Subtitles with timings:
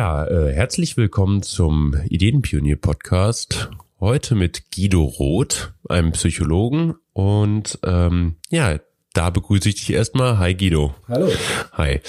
[0.00, 3.68] Ja, äh, herzlich willkommen zum Ideenpionier-Podcast.
[4.00, 6.94] Heute mit Guido Roth, einem Psychologen.
[7.12, 8.78] Und ähm, ja,
[9.12, 10.38] da begrüße ich dich erstmal.
[10.38, 10.94] Hi Guido.
[11.06, 11.30] Hallo.
[11.72, 12.00] Hi.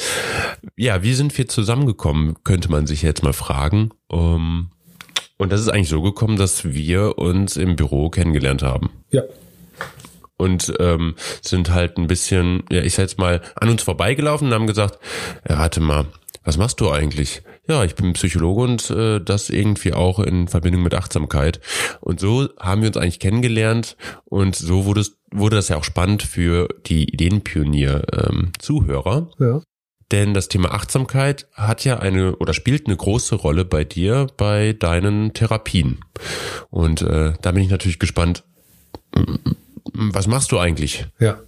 [0.78, 3.90] Ja, wie sind wir zusammengekommen, könnte man sich jetzt mal fragen.
[4.08, 4.72] Um,
[5.38, 8.90] und das ist eigentlich so gekommen, dass wir uns im Büro kennengelernt haben.
[9.10, 9.24] Ja.
[10.38, 14.54] Und ähm, sind halt ein bisschen, ja, ich sag jetzt mal, an uns vorbeigelaufen und
[14.54, 14.98] haben gesagt,
[15.48, 16.06] ja, warte mal,
[16.44, 17.44] was machst du eigentlich?
[17.68, 21.60] Ja, ich bin Psychologe und äh, das irgendwie auch in Verbindung mit Achtsamkeit.
[22.00, 25.84] Und so haben wir uns eigentlich kennengelernt und so wurde, es, wurde das ja auch
[25.84, 29.30] spannend für die Ideenpionier-Zuhörer.
[29.40, 29.62] Ähm, ja.
[30.12, 34.74] Denn das Thema Achtsamkeit hat ja eine oder spielt eine große Rolle bei dir, bei
[34.74, 36.00] deinen Therapien.
[36.70, 38.44] Und äh, da bin ich natürlich gespannt,
[39.94, 41.06] was machst du eigentlich?
[41.20, 41.40] Ja.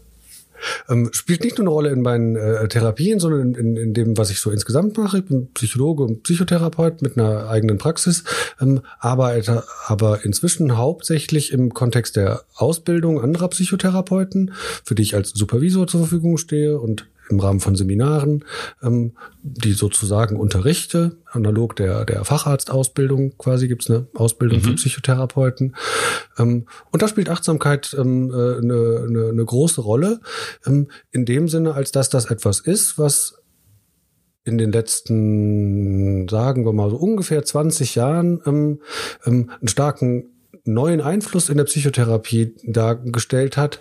[0.90, 4.30] Ähm, spielt nicht nur eine Rolle in meinen äh, Therapien, sondern in, in, dem, was
[4.30, 5.20] ich so insgesamt mache.
[5.20, 8.24] Ich bin Psychologe und Psychotherapeut mit einer eigenen Praxis,
[8.62, 14.54] ähm, arbeite aber inzwischen hauptsächlich im Kontext der Ausbildung anderer Psychotherapeuten,
[14.84, 18.46] für die ich als Supervisor zur Verfügung stehe und im Rahmen von Seminaren,
[18.82, 24.64] ähm, die sozusagen unterrichte, analog der, der Facharztausbildung quasi gibt's eine Ausbildung mhm.
[24.64, 25.76] für Psychotherapeuten.
[26.38, 30.22] Ähm, und da spielt Achtsamkeit ähm, äh, eine, eine, eine große Rolle,
[30.66, 33.36] ähm, in dem Sinne, als dass das etwas ist, was
[34.46, 38.82] in den letzten, sagen wir mal so ungefähr 20 Jahren ähm,
[39.26, 40.30] ähm, einen starken
[40.66, 43.80] neuen Einfluss in der Psychotherapie dargestellt hat,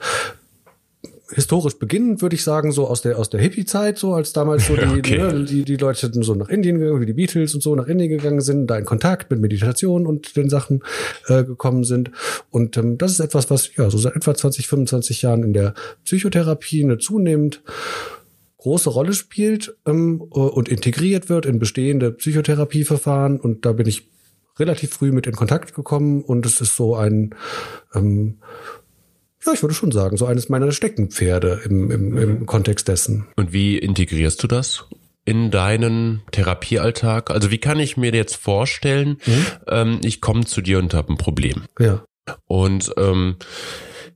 [1.34, 4.76] historisch beginnend, würde ich sagen, so aus der aus der Hippie-Zeit, so als damals so
[4.76, 5.18] die, okay.
[5.18, 8.10] ne, die, die Leute so nach Indien gegangen, wie die Beatles und so nach Indien
[8.10, 10.82] gegangen sind, da in Kontakt mit Meditation und den Sachen
[11.28, 12.10] äh, gekommen sind.
[12.50, 15.74] Und ähm, das ist etwas, was ja so seit etwa 20, 25 Jahren in der
[16.04, 17.62] Psychotherapie eine zunehmend
[18.58, 23.40] große Rolle spielt ähm, und integriert wird in bestehende Psychotherapieverfahren.
[23.40, 24.08] Und da bin ich
[24.58, 27.34] relativ früh mit in Kontakt gekommen und es ist so ein
[27.94, 28.38] ähm,
[29.44, 33.26] ja, ich würde schon sagen, so eines meiner Steckenpferde im, im, im Kontext dessen.
[33.36, 34.84] Und wie integrierst du das?
[35.24, 37.30] in deinen Therapiealltag?
[37.30, 39.46] Also wie kann ich mir jetzt vorstellen, mhm.
[39.68, 41.62] ähm, ich komme zu dir und habe ein Problem.
[41.78, 42.04] Ja.
[42.46, 43.36] Und ähm,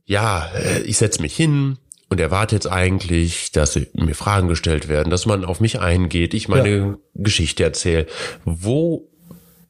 [0.05, 1.77] ja, äh, ich setze mich hin
[2.09, 6.47] und erwarte jetzt eigentlich, dass mir Fragen gestellt werden, dass man auf mich eingeht, ich
[6.47, 6.97] meine ja.
[7.13, 8.07] Geschichte erzähle.
[8.45, 9.09] Wo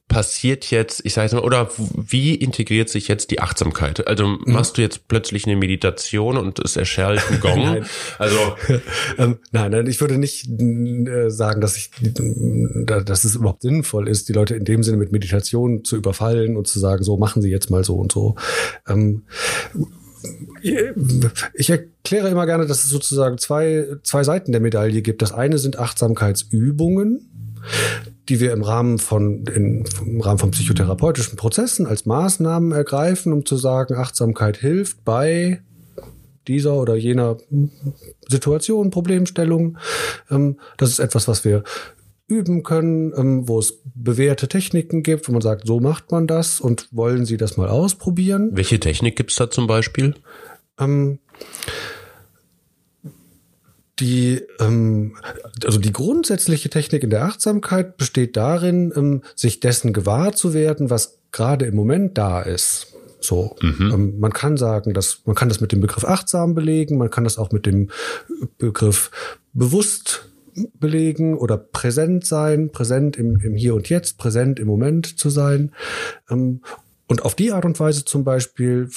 [0.08, 4.08] passiert jetzt, ich sage mal, oder wie integriert sich jetzt die Achtsamkeit?
[4.08, 4.40] Also mhm.
[4.46, 7.64] machst du jetzt plötzlich eine Meditation und es erschallt ein Gong?
[7.64, 7.86] nein.
[8.18, 8.38] Also
[9.18, 11.92] ähm, nein, nein, ich würde nicht äh, sagen, dass ich,
[12.86, 16.68] dass es überhaupt sinnvoll ist, die Leute in dem Sinne mit Meditation zu überfallen und
[16.68, 18.36] zu sagen, so machen sie jetzt mal so und so.
[18.88, 19.24] Ähm,
[21.54, 25.22] ich erkläre immer gerne, dass es sozusagen zwei, zwei Seiten der Medaille gibt.
[25.22, 27.30] Das eine sind Achtsamkeitsübungen
[28.30, 33.46] die wir im Rahmen von in, im Rahmen von psychotherapeutischen Prozessen als Maßnahmen ergreifen, um
[33.46, 35.62] zu sagen, Achtsamkeit hilft bei
[36.48, 37.38] dieser oder jener
[38.28, 39.78] Situation, Problemstellung.
[40.30, 41.64] Ähm, das ist etwas, was wir
[42.28, 46.60] üben können, ähm, wo es bewährte Techniken gibt, wo man sagt, so macht man das
[46.60, 48.50] und wollen Sie das mal ausprobieren.
[48.54, 50.16] Welche Technik gibt's da zum Beispiel?
[50.80, 51.20] Ähm,
[54.00, 55.16] die, ähm,
[55.64, 60.90] also die grundsätzliche Technik in der Achtsamkeit besteht darin, ähm, sich dessen gewahr zu werden,
[60.90, 62.94] was gerade im Moment da ist.
[63.20, 63.92] So, mhm.
[63.94, 67.24] ähm, man kann sagen, dass man kann das mit dem Begriff achtsam belegen, man kann
[67.24, 67.90] das auch mit dem
[68.58, 69.12] Begriff
[69.54, 70.30] bewusst
[70.80, 75.72] belegen oder präsent sein, präsent im, im Hier und Jetzt, präsent im Moment zu sein.
[76.30, 76.62] Ähm,
[77.08, 78.90] und auf die Art und Weise zum Beispiel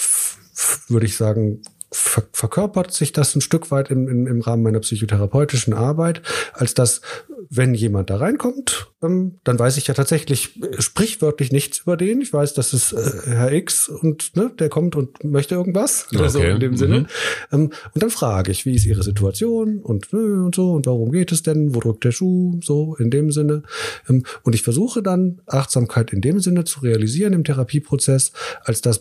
[0.88, 1.62] würde ich sagen,
[1.92, 6.74] ver verkörpert sich das ein Stück weit im, im, im Rahmen meiner psychotherapeutischen Arbeit, als
[6.74, 7.00] dass,
[7.48, 12.20] wenn jemand da reinkommt, ähm, dann weiß ich ja tatsächlich äh, sprichwörtlich nichts über den.
[12.20, 16.06] Ich weiß, das ist äh, Herr X und ne, der kommt und möchte irgendwas.
[16.12, 16.22] Okay.
[16.22, 17.00] Also in dem Sinne.
[17.00, 17.06] Mhm.
[17.52, 21.10] Ähm, und dann frage ich, wie ist Ihre Situation und, nö, und so und warum
[21.10, 21.74] geht es denn?
[21.74, 22.60] Wo drückt der Schuh?
[22.62, 23.62] So in dem Sinne.
[24.08, 28.32] Ähm, und ich versuche dann Achtsamkeit in dem Sinne zu realisieren im Therapieprozess,
[28.62, 29.00] als dass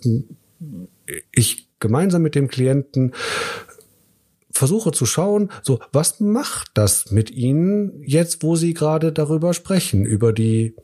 [1.31, 3.13] ich gemeinsam mit dem Klienten
[4.51, 10.05] versuche zu schauen, so, was macht das mit Ihnen jetzt, wo Sie gerade darüber sprechen,
[10.05, 10.75] über die,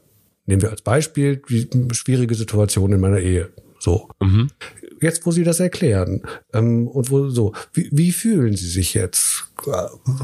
[0.46, 3.50] nehmen wir als Beispiel, die schwierige Situation in meiner Ehe.
[3.80, 4.10] So.
[4.22, 4.50] Mhm.
[5.02, 6.22] Jetzt, wo Sie das erklären,
[6.54, 9.52] ähm, und wo, so, wie, wie fühlen Sie sich jetzt?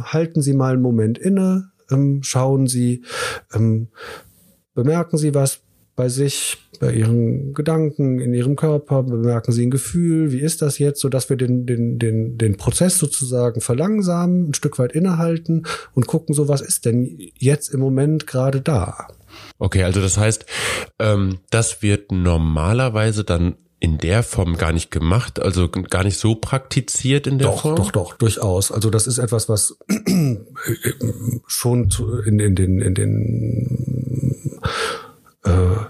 [0.04, 3.04] Halten Sie mal einen Moment inne, ähm, schauen Sie,
[3.54, 3.90] ähm,
[4.74, 5.62] bemerken Sie was,
[5.96, 10.80] bei sich, bei ihren Gedanken, in ihrem Körper, bemerken sie ein Gefühl, wie ist das
[10.80, 15.66] jetzt, so dass wir den, den, den, den Prozess sozusagen verlangsamen, ein Stück weit innehalten
[15.94, 19.08] und gucken, so was ist denn jetzt im Moment gerade da.
[19.60, 20.46] Okay, also das heißt,
[21.00, 26.36] ähm, das wird normalerweise dann in der Form gar nicht gemacht, also gar nicht so
[26.36, 27.76] praktiziert in der doch, Form?
[27.76, 28.72] Doch, doch, durchaus.
[28.72, 29.76] Also das ist etwas, was
[31.48, 31.90] schon
[32.28, 34.62] in, in den, in den
[35.44, 35.86] äh,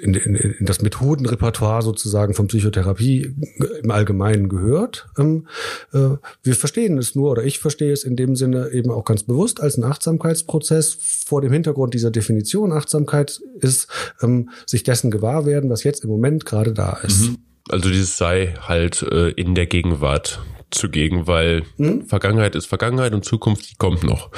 [0.00, 3.34] in, in, in das Methodenrepertoire sozusagen von Psychotherapie
[3.82, 5.08] im Allgemeinen gehört.
[5.18, 5.46] Ähm,
[5.92, 6.10] äh,
[6.42, 9.60] wir verstehen es nur, oder ich verstehe es in dem Sinne eben auch ganz bewusst
[9.60, 10.98] als einen Achtsamkeitsprozess.
[11.26, 13.88] Vor dem Hintergrund dieser Definition Achtsamkeit ist
[14.22, 17.30] ähm, sich dessen gewahr werden, was jetzt im Moment gerade da ist.
[17.30, 17.38] Mhm.
[17.68, 20.40] Also dieses sei halt äh, in der Gegenwart
[20.70, 22.06] zugegen, weil mhm.
[22.06, 24.30] Vergangenheit ist Vergangenheit und Zukunft die kommt noch.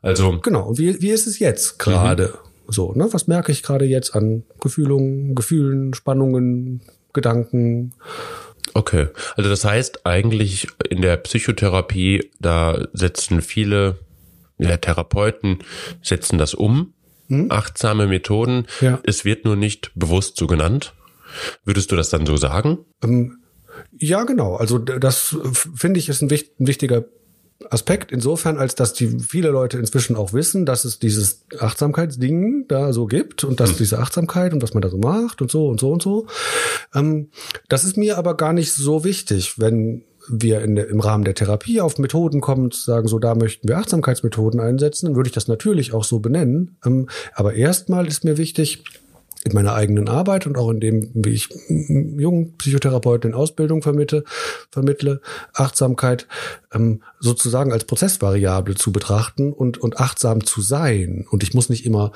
[0.00, 0.68] Also genau.
[0.68, 2.28] Und wie, wie ist es jetzt gerade?
[2.28, 2.51] Mhm.
[2.72, 3.08] So, ne?
[3.12, 6.80] Was merke ich gerade jetzt an Gefühlungen, Gefühlen, Spannungen,
[7.12, 7.92] Gedanken?
[8.74, 13.98] Okay, also das heißt eigentlich in der Psychotherapie, da setzen viele
[14.58, 15.58] ja, Therapeuten
[16.02, 16.94] setzen das um,
[17.28, 17.50] hm?
[17.50, 18.66] achtsame Methoden.
[18.80, 19.00] Ja.
[19.04, 20.94] Es wird nur nicht bewusst so genannt.
[21.64, 22.78] Würdest du das dann so sagen?
[23.02, 23.38] Ähm,
[23.98, 24.56] ja, genau.
[24.56, 25.36] Also das
[25.74, 27.04] finde ich ist ein, ein wichtiger
[27.70, 32.92] Aspekt insofern, als dass die viele Leute inzwischen auch wissen, dass es dieses Achtsamkeitsding da
[32.92, 33.76] so gibt und dass mhm.
[33.78, 36.26] diese Achtsamkeit und was man da so macht und so und so und so.
[36.94, 37.28] Ähm,
[37.68, 41.80] das ist mir aber gar nicht so wichtig, wenn wir in im Rahmen der Therapie
[41.80, 45.48] auf Methoden kommen und sagen, so da möchten wir Achtsamkeitsmethoden einsetzen, dann würde ich das
[45.48, 46.76] natürlich auch so benennen.
[46.84, 48.84] Ähm, aber erstmal ist mir wichtig,
[49.44, 54.24] in meiner eigenen Arbeit und auch in dem, wie ich jungen Psychotherapeuten in Ausbildung vermittle,
[54.70, 55.20] vermittle
[55.52, 56.28] Achtsamkeit
[56.72, 61.26] ähm, sozusagen als Prozessvariable zu betrachten und, und achtsam zu sein.
[61.30, 62.12] Und ich muss nicht immer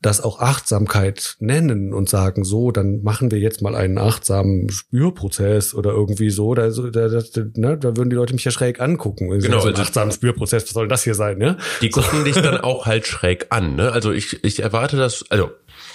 [0.00, 5.74] das auch Achtsamkeit nennen und sagen, so, dann machen wir jetzt mal einen achtsamen Spürprozess
[5.74, 6.54] oder irgendwie so.
[6.54, 7.20] Da, da, da,
[7.56, 9.28] ne, da würden die Leute mich ja schräg angucken.
[9.30, 11.38] Genau, so also achtsamen Spürprozess, was soll das hier sein?
[11.38, 11.56] Ne?
[11.82, 12.24] Die gucken so.
[12.24, 13.74] dich dann auch halt schräg an.
[13.74, 13.90] Ne?
[13.90, 15.50] Also ich, ich erwarte das, also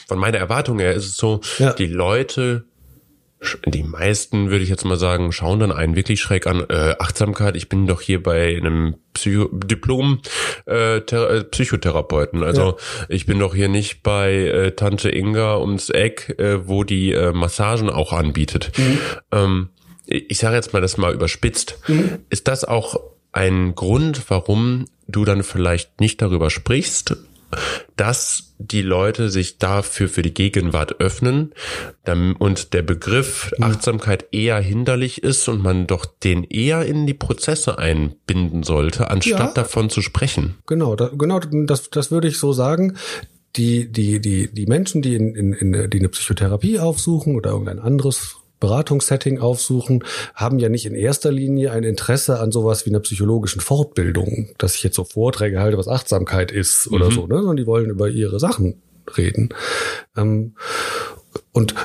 [0.08, 1.72] von meiner Erwartung her ist es so, ja.
[1.72, 2.66] die Leute,
[3.66, 6.66] die meisten, würde ich jetzt mal sagen, schauen dann einen wirklich schräg an.
[6.70, 10.20] Äh, Achtsamkeit, ich bin doch hier bei einem Psycho Diplom
[10.68, 12.44] äh, äh, Psychotherapeuten.
[12.44, 13.06] Also ja.
[13.10, 17.32] ich bin doch hier nicht bei äh, Tante Inga ums Eck, äh, wo die äh,
[17.32, 18.72] Massagen auch anbietet.
[18.78, 19.00] Mhm.
[19.32, 19.70] Ähm,
[20.06, 21.80] ich sage jetzt mal das mal überspitzt.
[21.88, 22.20] Mhm.
[22.30, 23.00] Ist das auch
[23.32, 27.18] ein Grund, warum du dann vielleicht nicht darüber sprichst
[27.96, 31.54] dass die Leute sich dafür für die Gegenwart öffnen
[32.40, 33.52] und der Begriff.
[33.60, 39.40] Achtsamkeit eher hinderlich ist und man doch den eher in die Prozesse einbinden sollte, anstatt
[39.40, 40.56] ja, davon zu sprechen.
[40.66, 42.98] Genau, da, genau, das, das würde ich so sagen
[43.56, 47.80] die, die, die, die Menschen, die in, in, in die eine Psychotherapie aufsuchen oder irgendein
[47.80, 50.06] anderes Beratungssetting aufsuchen,
[50.36, 54.76] haben ja nicht in erster Linie ein Interesse an sowas wie einer psychologischen Fortbildung, dass
[54.76, 57.12] ich jetzt so Vorträge halte, was Achtsamkeit ist oder mhm.
[57.12, 57.36] so, ne?
[57.40, 58.82] sondern die wollen über ihre Sachen
[59.18, 59.50] reden.
[60.16, 60.56] Ähm,
[61.52, 61.76] und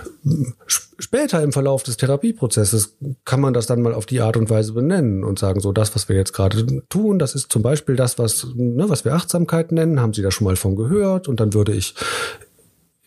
[0.99, 4.73] später im Verlauf des Therapieprozesses kann man das dann mal auf die Art und Weise
[4.73, 8.21] benennen und sagen, so das, was wir jetzt gerade tun, das ist zum Beispiel das,
[8.21, 11.27] was, ne, was wir Achtsamkeit nennen, haben Sie da schon mal von gehört?
[11.27, 11.97] Und dann würde ich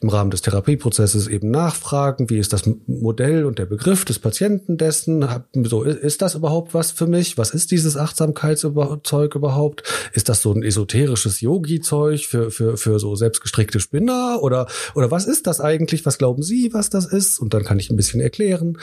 [0.02, 4.78] im Rahmen des Therapieprozesses eben nachfragen, wie ist das Modell und der Begriff des Patienten
[4.78, 5.26] dessen?
[5.54, 7.38] So, ist das überhaupt was für mich?
[7.38, 9.84] Was ist dieses Achtsamkeitszeug überhaupt?
[10.14, 14.40] Ist das so ein esoterisches Yogi-Zeug für, für, für so selbstgestrickte Spinner?
[14.42, 16.06] Oder, oder was ist das eigentlich?
[16.06, 17.40] Was glauben Sie, was das ist?
[17.40, 18.80] Und dann kann ich ein bisschen erklären,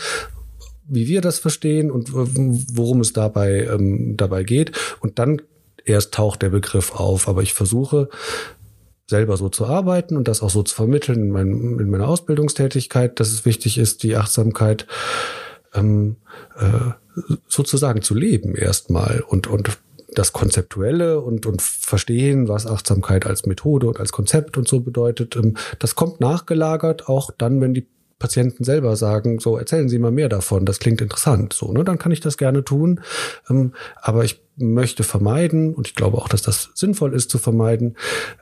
[0.87, 4.73] wie wir das verstehen und worum es dabei, ähm, dabei geht.
[5.01, 5.43] Und dann
[5.85, 7.29] erst taucht der Begriff auf.
[7.29, 8.09] Aber ich versuche,
[9.09, 13.19] selber so zu arbeiten und das auch so zu vermitteln in, mein, in meiner Ausbildungstätigkeit,
[13.19, 14.87] dass es wichtig ist, die Achtsamkeit
[15.75, 16.17] ähm,
[16.59, 16.93] äh,
[17.49, 19.79] sozusagen zu leben erstmal und, und
[20.15, 25.37] das Konzeptuelle und, und verstehen, was Achtsamkeit als Methode und als Konzept und so bedeutet,
[25.37, 27.87] ähm, das kommt nachgelagert, auch dann, wenn die
[28.19, 31.99] Patienten selber sagen, so erzählen Sie mal mehr davon, das klingt interessant, so, ne, dann
[31.99, 33.01] kann ich das gerne tun.
[33.49, 33.73] Ähm,
[34.03, 37.97] aber ich möchte vermeiden, und ich glaube auch, dass das sinnvoll ist zu vermeiden,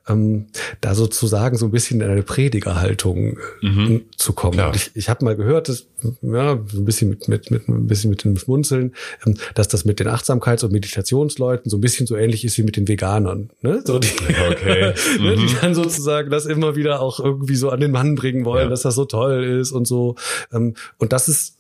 [0.09, 0.47] ähm,
[0.81, 4.05] da sozusagen so ein bisschen in eine Predigerhaltung äh, mhm.
[4.17, 4.59] zu kommen.
[4.59, 4.73] Ja.
[4.75, 5.87] Ich, ich habe mal gehört, dass,
[6.23, 8.95] ja, so ein bisschen mit, mit, mit ein bisschen mit dem Schmunzeln,
[9.27, 12.63] ähm, dass das mit den Achtsamkeits- und Meditationsleuten so ein bisschen so ähnlich ist wie
[12.63, 13.51] mit den Veganern.
[13.61, 13.83] Ne?
[13.85, 14.09] So die,
[14.51, 14.95] okay.
[15.21, 15.59] ne, die mhm.
[15.61, 18.71] dann sozusagen das immer wieder auch irgendwie so an den Mann bringen wollen, ja.
[18.71, 20.17] dass das so toll ist und so.
[20.53, 21.59] Ähm, und das ist,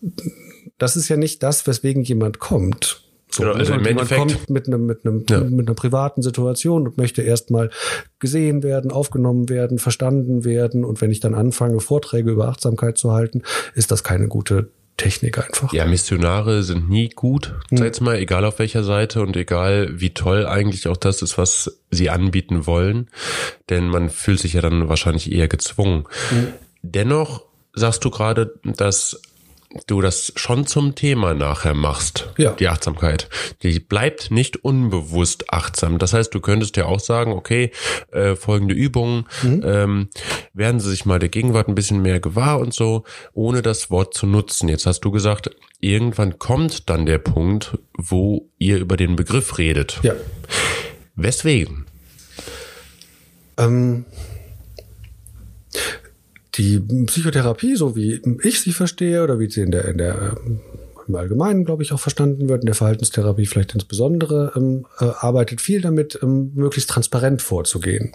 [0.78, 3.80] das ist ja nicht das, weswegen jemand kommt So, Genau, also ne?
[3.80, 5.40] im Endeffekt- kommt mit einem, mit einem, Ja.
[5.40, 7.70] mit einer privaten Situation und möchte erstmal
[8.18, 10.84] gesehen werden, aufgenommen werden, verstanden werden.
[10.84, 13.42] Und wenn ich dann anfange, Vorträge über Achtsamkeit zu halten,
[13.74, 15.72] ist das keine gute Technik einfach.
[15.74, 17.84] Ja, Missionare sind nie gut, Hm.
[17.84, 21.80] jetzt mal, egal auf welcher Seite und egal wie toll eigentlich auch das ist, was
[21.90, 23.10] sie anbieten wollen.
[23.68, 26.04] Denn man fühlt sich ja dann wahrscheinlich eher gezwungen.
[26.30, 26.46] Hm.
[26.82, 27.42] Dennoch
[27.74, 29.20] sagst du gerade, dass
[29.86, 32.52] du das schon zum Thema nachher machst, Ja.
[32.52, 33.28] die Achtsamkeit.
[33.62, 35.98] Die bleibt nicht unbewusst achtsam.
[35.98, 37.70] Das heißt, du könntest ja auch sagen, okay,
[38.12, 39.62] äh, folgende Übungen, Mhm.
[39.64, 40.08] ähm,
[40.52, 44.14] werden sie sich mal der Gegenwart ein bisschen mehr gewahr und so, ohne das Wort
[44.14, 44.68] zu nutzen.
[44.68, 50.00] Jetzt hast du gesagt, irgendwann kommt dann der Punkt, wo ihr über den Begriff redet.
[50.02, 50.14] Ja.
[51.14, 51.86] Weswegen?
[53.58, 54.04] Ähm,
[56.56, 60.60] die Psychotherapie, so wie ich sie verstehe oder wie sie in der, in der ähm,
[61.08, 65.60] im Allgemeinen, glaube ich, auch verstanden wird, in der Verhaltenstherapie vielleicht insbesondere, ähm, äh, arbeitet
[65.60, 68.12] viel damit, ähm, möglichst transparent vorzugehen.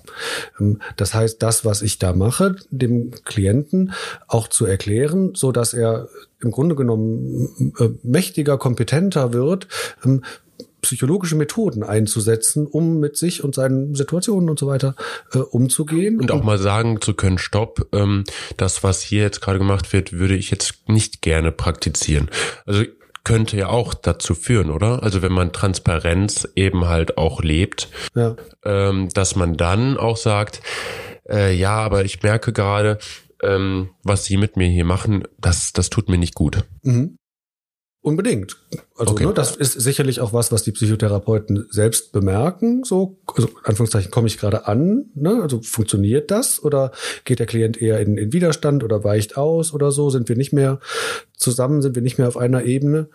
[0.60, 3.94] Ähm, das heißt, das, was ich da mache, dem Klienten
[4.28, 6.10] auch zu erklären, so dass er
[6.42, 9.68] im Grunde genommen äh, mächtiger, kompetenter wird,
[10.04, 10.24] ähm,
[10.82, 14.96] psychologische Methoden einzusetzen, um mit sich und seinen Situationen und so weiter
[15.34, 16.20] äh, umzugehen.
[16.20, 18.24] Und auch mal sagen zu können, stopp, ähm,
[18.58, 22.30] das, was hier jetzt gerade gemacht wird, würde ich jetzt nicht gerne praktizieren.
[22.66, 22.84] Also
[23.24, 25.04] könnte ja auch dazu führen, oder?
[25.04, 28.36] Also wenn man Transparenz eben halt auch lebt, ja.
[28.66, 30.62] ähm, dass man dann auch sagt,
[31.30, 32.98] äh, ja, aber ich merke gerade,
[33.44, 36.64] ähm, was Sie mit mir hier machen, das, das tut mir nicht gut.
[36.84, 37.18] Mhm.
[38.04, 38.58] Unbedingt.
[39.02, 39.26] Also Okay.
[39.26, 42.84] ne, das ist sicherlich auch was, was die Psychotherapeuten selbst bemerken.
[42.84, 45.06] So, also Anführungszeichen komme ich gerade an.
[45.16, 45.40] Ne?
[45.42, 46.92] Also funktioniert das oder
[47.26, 50.12] geht der Klient eher in, in Widerstand oder weicht aus oder so?
[50.12, 50.80] Sind wir nicht mehr
[51.36, 51.82] zusammen?
[51.82, 53.10] Sind wir nicht mehr auf einer Ebene?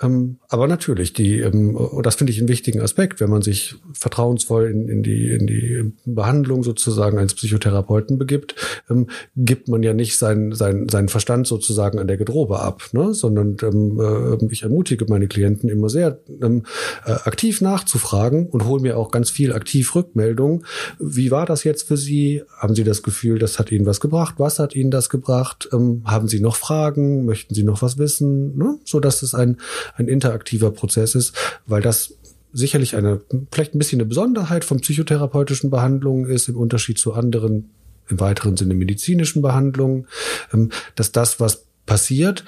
[0.00, 3.74] Ähm, aber natürlich, die ähm, und das finde ich einen wichtigen Aspekt, wenn man sich
[3.92, 8.54] vertrauensvoll in, in die in die Behandlung sozusagen eines Psychotherapeuten begibt,
[8.88, 13.12] ähm, gibt man ja nicht seinen sein, seinen Verstand sozusagen an der Gedrobe ab, ne?
[13.12, 16.64] sondern ähm, äh, ich ermutige meine Klienten immer sehr ähm,
[17.04, 20.64] äh, aktiv nachzufragen und hole mir auch ganz viel aktiv Rückmeldung.
[20.98, 22.42] Wie war das jetzt für Sie?
[22.58, 24.34] Haben Sie das Gefühl, das hat Ihnen was gebracht?
[24.38, 25.68] Was hat Ihnen das gebracht?
[25.72, 27.24] Ähm, haben Sie noch Fragen?
[27.24, 28.56] Möchten Sie noch was wissen?
[28.56, 28.78] Ne?
[28.84, 29.58] So dass es ein
[29.94, 31.34] ein interaktiver Prozess ist,
[31.66, 32.14] weil das
[32.52, 37.70] sicherlich eine vielleicht ein bisschen eine Besonderheit von psychotherapeutischen Behandlungen ist im Unterschied zu anderen
[38.08, 40.06] im weiteren Sinne medizinischen Behandlungen,
[40.52, 42.44] ähm, dass das, was passiert,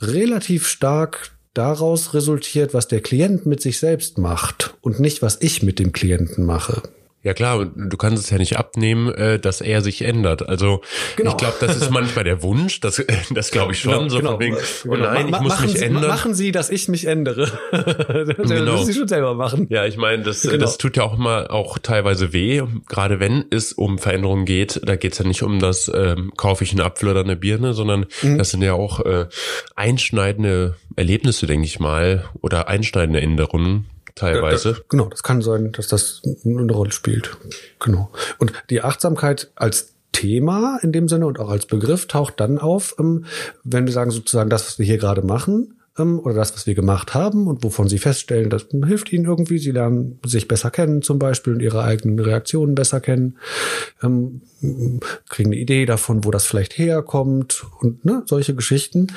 [0.00, 5.62] relativ stark daraus resultiert, was der Klient mit sich selbst macht und nicht, was ich
[5.62, 6.82] mit dem Klienten mache.
[7.24, 10.48] Ja klar, du kannst es ja nicht abnehmen, äh, dass er sich ändert.
[10.48, 10.82] Also
[11.16, 11.32] Genau.
[11.32, 14.56] ich glaube, das ist manchmal der Wunsch, das, das glaube ich schon, so von wegen,
[14.86, 16.06] oh nein, ich muss machen mich Sie, ändern.
[16.06, 17.50] Machen Sie, dass ich mich ändere.
[17.72, 18.72] das Genau.
[18.72, 19.66] müssen Sie schon selber machen.
[19.68, 20.58] Ja, ich meine, das, Genau.
[20.58, 24.80] das tut ja auch mal auch teilweise weh, gerade wenn es um Veränderungen geht.
[24.84, 27.74] Da geht es ja nicht um das, ähm, kaufe ich einen Apfel oder eine Birne,
[27.74, 28.38] sondern Mhm.
[28.38, 29.26] das sind ja auch äh,
[29.74, 33.86] einschneidende Erlebnisse, denke ich mal, oder einschneidende Änderungen
[34.18, 34.74] teilweise.
[34.74, 37.36] Da, genau, das kann sein, dass das eine Rolle spielt.
[37.78, 38.10] Genau.
[38.38, 42.96] Und die Achtsamkeit als Thema in dem Sinne und auch als Begriff taucht dann auf,
[42.98, 43.24] ähm,
[43.62, 46.74] wenn wir sagen sozusagen das, was wir hier gerade machen ähm, oder das, was wir
[46.74, 49.58] gemacht haben und wovon Sie feststellen, das hilft Ihnen irgendwie.
[49.58, 53.36] Sie lernen sich besser kennen zum Beispiel und Ihre eigenen Reaktionen besser kennen,
[54.02, 54.42] ähm,
[55.28, 59.08] kriegen eine Idee davon, wo das vielleicht herkommt und ne, solche Geschichten.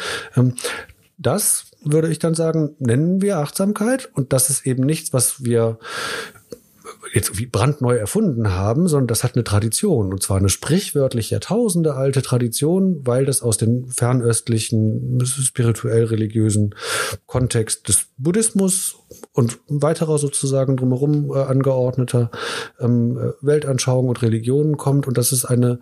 [1.22, 4.10] Das würde ich dann sagen, nennen wir Achtsamkeit.
[4.14, 5.78] Und das ist eben nichts, was wir
[7.14, 10.14] jetzt irgendwie brandneu erfunden haben, sondern das hat eine Tradition.
[10.14, 16.76] Und zwar eine sprichwörtlich Jahrtausende alte Tradition, weil das aus dem fernöstlichen, spirituell-religiösen
[17.26, 18.96] Kontext des Buddhismus
[19.34, 22.32] und weiterer sozusagen drumherum äh, angeordneter
[22.80, 25.08] ähm, äh, Weltanschauung und Religionen kommt.
[25.08, 25.80] Und das ist eine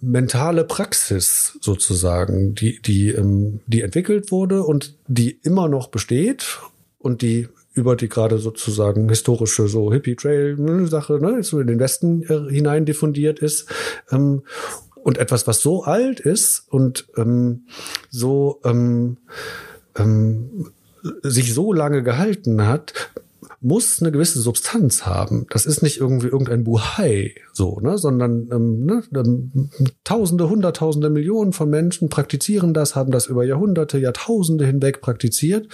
[0.00, 6.58] mentale Praxis sozusagen, die, die, ähm, die entwickelt wurde und die immer noch besteht
[6.98, 10.56] und die über die gerade sozusagen historische so Hippie Trail
[10.88, 13.66] Sache ne, so in den Westen äh, hinein diffundiert ist
[14.10, 14.42] ähm,
[14.96, 17.62] und etwas was so alt ist und ähm,
[18.10, 19.16] so ähm,
[19.96, 20.70] ähm,
[21.22, 22.92] sich so lange gehalten hat,
[23.60, 25.46] muss eine gewisse Substanz haben.
[25.50, 29.70] Das ist nicht irgendwie irgendein Buhai, so, ne, sondern ähm, ne, ähm,
[30.02, 35.68] Tausende, Hunderttausende, Millionen von Menschen praktizieren das, haben das über Jahrhunderte, Jahrtausende hinweg praktiziert.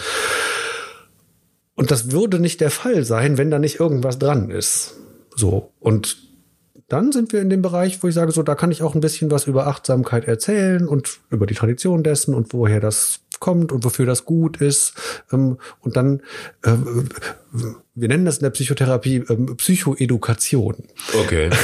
[1.77, 4.95] Und das würde nicht der Fall sein, wenn da nicht irgendwas dran ist.
[5.37, 5.73] So.
[5.79, 6.17] Und
[6.89, 9.01] dann sind wir in dem Bereich, wo ich sage, so, da kann ich auch ein
[9.01, 13.85] bisschen was über Achtsamkeit erzählen und über die Tradition dessen und woher das kommt und
[13.85, 14.95] wofür das gut ist.
[15.33, 16.23] Ähm, und dann,
[16.63, 16.73] äh,
[17.95, 20.77] wir nennen das in der Psychotherapie ähm, Psychoedukation.
[21.25, 21.51] Okay.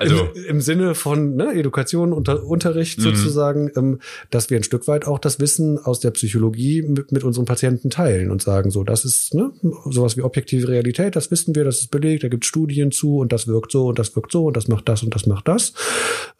[0.00, 3.02] Also Im, Im, Sinne von ne, Education, unter, Unterricht mhm.
[3.02, 4.00] sozusagen, ähm,
[4.30, 7.90] dass wir ein Stück weit auch das Wissen aus der Psychologie mit, mit unseren Patienten
[7.90, 9.50] teilen und sagen, so, das ist ne,
[9.86, 13.18] sowas wie objektive Realität, das wissen wir, das ist belegt, da gibt es Studien zu
[13.18, 15.48] und das wirkt so und das wirkt so und das macht das und das macht
[15.48, 15.74] das.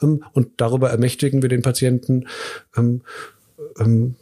[0.02, 2.26] Ähm, und darüber ermächtigen wir den Patienten,
[2.76, 3.02] ähm,
[3.78, 4.16] ähm,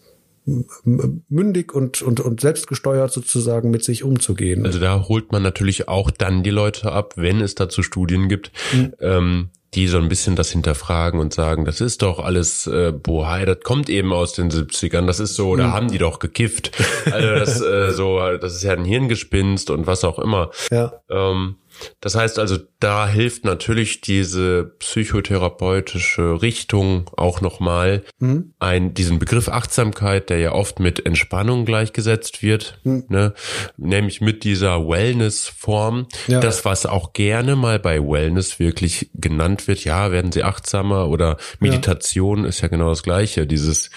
[0.85, 4.65] mündig und, und, und selbstgesteuert sozusagen mit sich umzugehen.
[4.65, 8.53] Also da holt man natürlich auch dann die Leute ab, wenn es dazu Studien gibt,
[8.73, 8.95] mhm.
[9.01, 13.45] ähm, die so ein bisschen das hinterfragen und sagen, das ist doch alles äh, Bohai,
[13.45, 15.73] das kommt eben aus den 70ern, das ist so, da mhm.
[15.73, 16.71] haben die doch gekifft.
[17.11, 20.51] Also das äh, so, das ist ja ein Hirngespinst und was auch immer.
[20.71, 20.93] Ja.
[21.11, 21.57] Ähm,
[22.01, 28.55] das heißt also, da hilft natürlich diese psychotherapeutische Richtung auch nochmal, mhm.
[28.59, 33.05] ein, diesen Begriff Achtsamkeit, der ja oft mit Entspannung gleichgesetzt wird, mhm.
[33.09, 33.35] ne,
[33.77, 36.41] nämlich mit dieser Wellness-Form, ja.
[36.41, 41.37] das, was auch gerne mal bei Wellness wirklich genannt wird, ja, werden sie achtsamer oder
[41.61, 42.49] Meditation ja.
[42.49, 43.91] ist ja genau das Gleiche, dieses,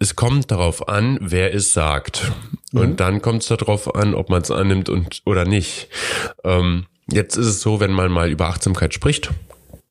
[0.00, 2.32] es kommt darauf an, wer es sagt.
[2.72, 2.80] Mhm.
[2.80, 5.88] Und dann kommt es darauf an, ob man es annimmt und oder nicht.
[6.42, 9.30] Ähm, Jetzt ist es so, wenn man mal über Achtsamkeit spricht,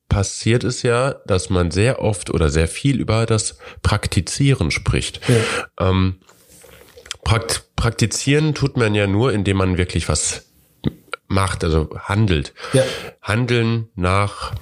[0.08, 5.20] passiert es ja, dass man sehr oft oder sehr viel über das Praktizieren spricht.
[5.28, 5.90] Ja.
[5.90, 6.20] Ähm,
[7.22, 10.49] prakt praktizieren tut man ja nur, indem man wirklich was
[11.30, 12.52] macht, also handelt.
[12.72, 12.82] Ja.
[13.22, 14.52] Handeln nach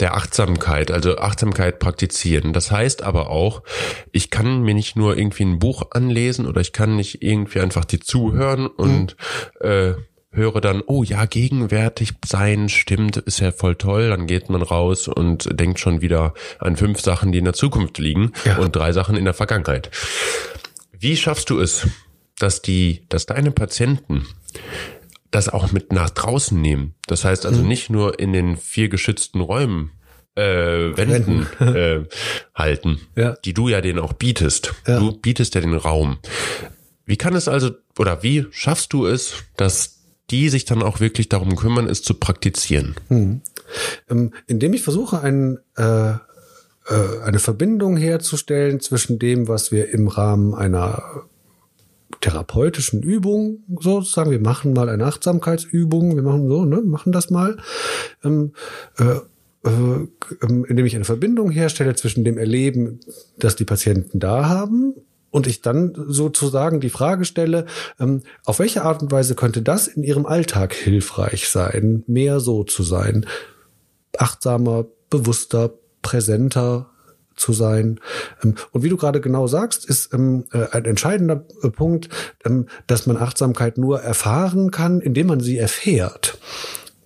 [0.00, 2.52] der Achtsamkeit, also Achtsamkeit praktizieren.
[2.52, 3.62] Das heißt aber auch,
[4.12, 7.84] ich kann mir nicht nur irgendwie ein Buch anlesen oder ich kann nicht irgendwie einfach
[7.84, 9.16] die zuhören und
[9.62, 9.68] mhm.
[9.68, 9.94] äh,
[10.30, 14.10] höre dann, oh ja, gegenwärtig sein, stimmt, ist ja voll toll.
[14.10, 17.98] Dann geht man raus und denkt schon wieder an fünf Sachen, die in der Zukunft
[17.98, 18.58] liegen ja.
[18.58, 19.90] und drei Sachen in der Vergangenheit.
[20.92, 21.86] Wie schaffst du es,
[22.38, 24.26] dass die, dass deine Patienten
[25.30, 26.94] das auch mit nach draußen nehmen?
[27.06, 27.68] Das heißt also mhm.
[27.68, 29.92] nicht nur in den vier geschützten Räumen
[30.34, 32.04] äh, Wänden äh,
[32.54, 33.34] halten, ja.
[33.44, 34.74] die du ja denen auch bietest.
[34.86, 34.98] Ja.
[34.98, 36.18] Du bietest ja den Raum.
[37.04, 39.98] Wie kann es also, oder wie schaffst du es, dass
[40.30, 42.94] die sich dann auch wirklich darum kümmern, es zu praktizieren.
[43.08, 43.40] Hm.
[44.10, 46.18] Ähm, indem ich versuche, ein, äh, äh,
[47.24, 51.24] eine Verbindung herzustellen zwischen dem, was wir im Rahmen einer
[52.20, 57.58] therapeutischen Übung sozusagen, wir machen mal eine Achtsamkeitsübung, wir machen so, ne, machen das mal,
[58.24, 58.52] ähm,
[58.98, 59.18] äh,
[59.64, 60.08] äh,
[60.42, 63.00] ähm, indem ich eine Verbindung herstelle zwischen dem Erleben,
[63.38, 64.94] das die Patienten da haben
[65.30, 67.66] und ich dann sozusagen die Frage stelle,
[67.98, 72.64] ähm, auf welche Art und Weise könnte das in Ihrem Alltag hilfreich sein, mehr so
[72.64, 73.26] zu sein,
[74.16, 76.90] achtsamer, bewusster, präsenter
[77.38, 78.00] zu sein.
[78.42, 82.08] Ähm, und wie du gerade genau sagst, ist ähm, äh, ein entscheidender äh, Punkt,
[82.44, 86.38] ähm, dass man Achtsamkeit nur erfahren kann, indem man sie erfährt.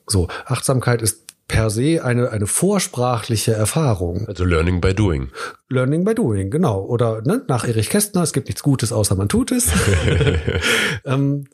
[0.06, 4.26] So, Achtsamkeit ist per se eine, eine vorsprachliche Erfahrung.
[4.26, 5.28] Also Learning by Doing.
[5.68, 6.80] Learning by Doing, genau.
[6.80, 9.68] Oder ne, nach Erich Kästner, es gibt nichts Gutes, außer man tut es.
[11.04, 11.44] ähm,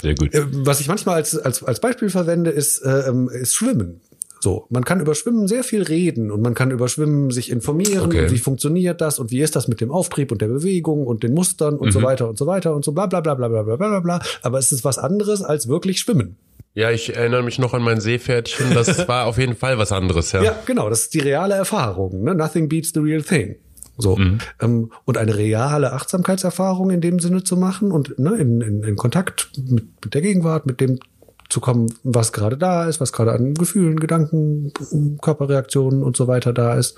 [0.00, 0.32] Sehr gut.
[0.34, 4.00] Äh, was ich manchmal als, als, als Beispiel verwende, ist, äh, ähm, ist Schwimmen.
[4.42, 8.06] So, man kann über Schwimmen sehr viel reden und man kann über Schwimmen sich informieren,
[8.06, 8.30] okay.
[8.30, 11.34] wie funktioniert das und wie ist das mit dem Auftrieb und der Bewegung und den
[11.34, 11.92] Mustern und mhm.
[11.92, 14.20] so weiter und so weiter und so bla bla bla bla bla bla bla bla.
[14.42, 16.36] Aber es ist was anderes als wirklich Schwimmen.
[16.72, 18.72] Ja, ich erinnere mich noch an mein Seepferdchen.
[18.72, 20.42] Das war auf jeden Fall was anderes, ja.
[20.42, 20.88] Ja, genau.
[20.88, 22.22] Das ist die reale Erfahrung.
[22.22, 22.34] Ne?
[22.34, 23.56] Nothing beats the real thing.
[23.98, 24.16] So.
[24.16, 24.38] Mhm.
[24.60, 28.96] Ähm, und eine reale Achtsamkeitserfahrung in dem Sinne zu machen und ne, in, in, in
[28.96, 30.98] Kontakt mit, mit der Gegenwart, mit dem
[31.50, 34.72] zu kommen, was gerade da ist, was gerade an Gefühlen, Gedanken,
[35.20, 36.96] Körperreaktionen und so weiter da ist.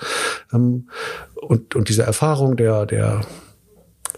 [0.53, 0.89] Ähm,
[1.35, 3.23] und, und diese Erfahrung der, der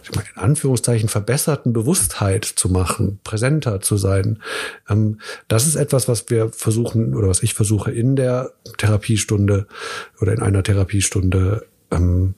[0.03, 4.43] ich meine, in Anführungszeichen verbesserten Bewusstheit zu machen, präsenter zu sein.
[4.89, 5.19] Ähm,
[5.49, 9.67] das ist etwas, was wir versuchen oder was ich versuche in der Therapiestunde
[10.21, 12.35] oder in einer Therapiestunde ähm,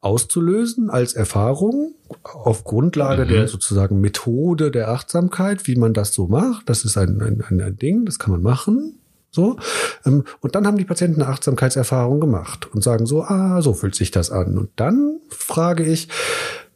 [0.00, 3.28] auszulösen als Erfahrung auf Grundlage mhm.
[3.28, 6.68] der sozusagen Methode der Achtsamkeit, wie man das so macht.
[6.68, 8.98] Das ist ein, ein, ein Ding, das kann man machen.
[9.30, 9.56] So.
[10.04, 13.94] Ähm, und dann haben die Patienten eine Achtsamkeitserfahrung gemacht und sagen so, ah, so fühlt
[13.94, 14.58] sich das an.
[14.58, 16.08] Und dann frage ich,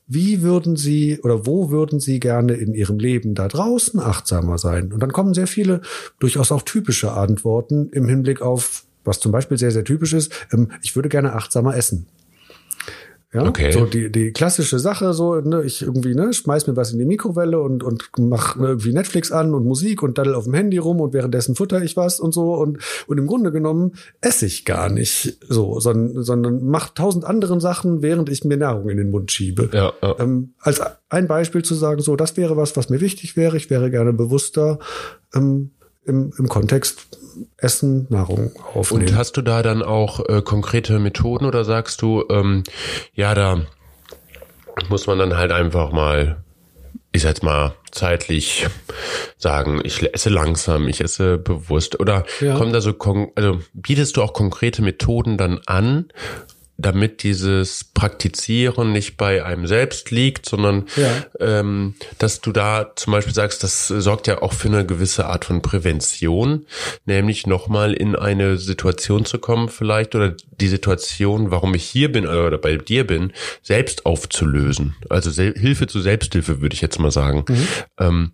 [0.07, 4.93] wie würden Sie oder wo würden Sie gerne in Ihrem Leben da draußen achtsamer sein?
[4.93, 5.81] Und dann kommen sehr viele
[6.19, 10.71] durchaus auch typische Antworten im Hinblick auf, was zum Beispiel sehr, sehr typisch ist, ähm,
[10.83, 12.07] ich würde gerne achtsamer essen.
[13.35, 13.73] Ja, Okay.
[13.73, 17.05] so die, die klassische Sache, so, ne, ich irgendwie, ne, schmeiß mir was in die
[17.05, 21.01] Mikrowelle und, und mach irgendwie Netflix an und Musik und daddel auf dem Handy rum
[21.01, 24.89] und währenddessen futter ich was und so und, und im Grunde genommen esse ich gar
[24.89, 29.33] nicht so, sondern, sondern mach tausend anderen Sachen, während ich mir Nahrung in den Mund
[29.33, 29.69] schiebe.
[29.73, 30.15] Ja, ja.
[30.21, 33.69] Ähm, als ein Beispiel zu sagen, so, das wäre was, was mir wichtig wäre, ich
[33.69, 34.79] wäre gerne bewusster
[35.35, 35.73] ähm,
[36.05, 37.19] im, im Kontext
[37.57, 39.09] Essen, Nahrung aufnehmen.
[39.09, 42.65] Und hast du da dann auch äh, konkrete Methoden oder sagst du, ähm,
[43.15, 43.63] ja, da
[44.89, 46.43] muss man dann halt einfach mal,
[47.13, 48.67] ich sag jetzt mal, zeitlich
[49.39, 52.57] sagen, ich esse langsam, ich esse bewusst oder Ja.
[52.57, 52.93] kommt da so,
[53.37, 56.09] also bietest du auch konkrete Methoden dann an,
[56.77, 61.25] damit dieses Praktizieren nicht bei einem selbst liegt, sondern Ja.
[61.39, 65.45] ähm, dass du da zum Beispiel sagst, das sorgt ja auch für eine gewisse Art
[65.45, 66.67] von Prävention,
[67.07, 72.27] nämlich nochmal in eine Situation zu kommen vielleicht oder die Situation, warum ich hier bin
[72.27, 73.33] oder bei dir bin,
[73.63, 74.97] selbst aufzulösen.
[75.09, 77.45] Also Hilfe zu Selbsthilfe würde ich jetzt mal sagen.
[77.99, 78.33] Ähm,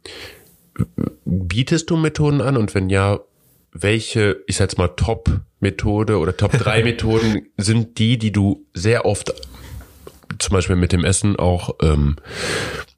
[1.24, 3.20] bietest du Methoden an und wenn ja,
[3.72, 9.04] welche, ich sag jetzt mal, Top-Methode oder Top 3 Methoden sind die, die du sehr
[9.04, 9.32] oft
[10.38, 12.16] zum Beispiel mit dem Essen auch ähm,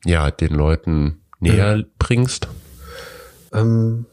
[0.04, 2.48] ja den Leuten näher bringst?
[3.52, 4.06] Ähm,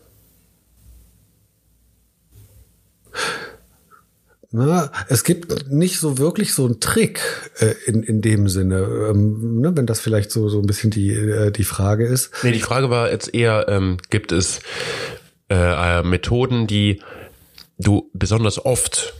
[4.51, 7.21] na, es gibt nicht so wirklich so einen Trick
[7.59, 11.11] äh, in, in dem Sinne, ähm, ne, wenn das vielleicht so, so ein bisschen die,
[11.11, 12.31] äh, die Frage ist.
[12.41, 14.61] Nee, die Frage war jetzt eher, ähm, gibt es
[15.49, 17.01] äh, äh, Methoden, die
[17.77, 19.13] du besonders oft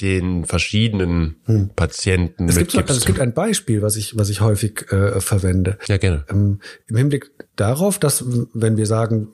[0.00, 1.36] den verschiedenen
[1.74, 2.48] Patienten Hm.
[2.48, 2.90] Es gibt, mitgibst?
[2.90, 5.78] also es gibt ein Beispiel, was ich, was ich häufig äh, verwende.
[5.88, 6.24] ja, gerne.
[6.28, 9.28] Ähm, Im Hinblick darauf, dass wenn wir sagen,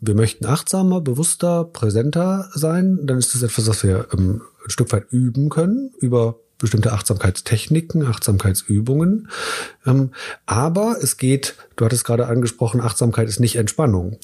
[0.00, 4.92] wir möchten achtsamer, bewusster, präsenter sein, dann ist das etwas, was wir ähm, ein Stück
[4.92, 9.28] weit üben können über bestimmte Achtsamkeitstechniken, Achtsamkeitsübungen.
[9.86, 10.12] Ähm,
[10.46, 14.18] aber es geht, du hattest gerade angesprochen, Achtsamkeit ist nicht Entspannung.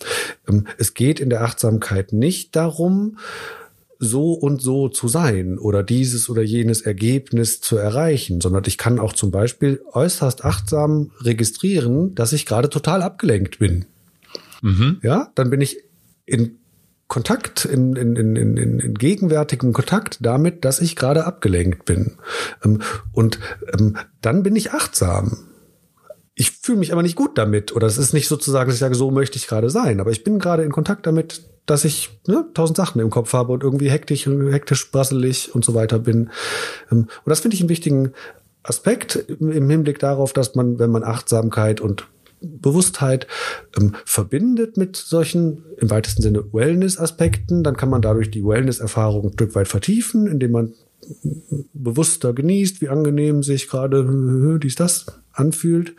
[0.49, 3.19] Ähm, es geht in der Achtsamkeit nicht darum,
[3.99, 8.99] so und so zu sein oder dieses oder jenes Ergebnis zu erreichen, sondern ich kann
[8.99, 13.87] auch zum Beispiel äußerst achtsam registrieren, dass ich gerade total abgelenkt bin.
[15.03, 15.79] Ja, dann bin ich
[16.27, 16.59] in
[17.09, 22.19] Kontakt, in, in, in, in, in gegenwärtigem Kontakt damit, dass ich gerade abgelenkt bin.
[22.65, 23.39] Ähm, Und
[23.73, 25.39] ähm, dann bin ich achtsam.
[26.35, 27.75] Ich fühle mich aber nicht gut damit.
[27.75, 30.01] Oder es ist nicht sozusagen, dass ich sage, so möchte ich gerade sein.
[30.01, 33.53] Aber ich bin gerade in Kontakt damit, dass ich ne, tausend Sachen im Kopf habe
[33.53, 36.31] und irgendwie hektisch, hektisch, brasselig und so weiter bin.
[36.93, 38.13] Ähm, Und das finde ich einen wichtigen
[38.63, 42.07] Aspekt im Hinblick darauf, dass man, wenn man Achtsamkeit und
[42.41, 43.27] Bewusstheit
[43.79, 49.33] ähm, verbindet mit solchen im weitesten Sinne Wellness-Aspekten, dann kann man dadurch die Wellness-Erfahrung ein
[49.33, 50.75] Stück weit vertiefen, indem man
[51.73, 55.07] bewusster genießt, wie angenehm sich gerade äh, dies, das
[55.39, 55.95] anfühlt.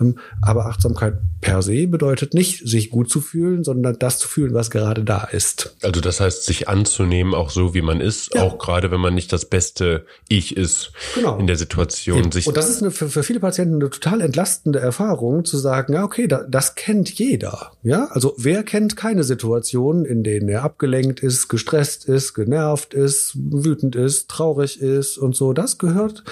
[0.00, 4.54] Ähm, Aber Achtsamkeit per se bedeutet nicht, sich gut zu fühlen, sondern das zu fühlen,
[4.54, 5.74] was gerade da ist.
[5.82, 8.42] Also das heißt, sich anzunehmen, auch so wie man ist, Ja.
[8.42, 11.38] auch gerade wenn man nicht das beste Ich ist Genau.
[11.38, 14.78] in der Situation, sich Und das ist eine, für, für viele Patienten eine total entlastende
[14.78, 17.72] Erfahrung, zu sagen, ja, okay, da, das kennt jeder.
[17.82, 23.32] Ja, also wer kennt keine Situationen, in denen er abgelenkt ist, gestresst ist, genervt ist,
[23.34, 25.52] wütend ist, traurig ist und so.
[25.52, 26.22] Das gehört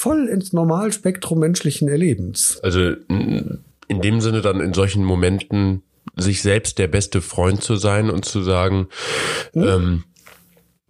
[0.00, 2.58] voll ins Normalspektrum menschlichen Erlebens.
[2.62, 5.82] Also in dem Sinne dann in solchen Momenten
[6.16, 8.88] sich selbst der beste Freund zu sein und zu sagen,
[9.52, 9.62] Hm?
[9.62, 10.04] ähm,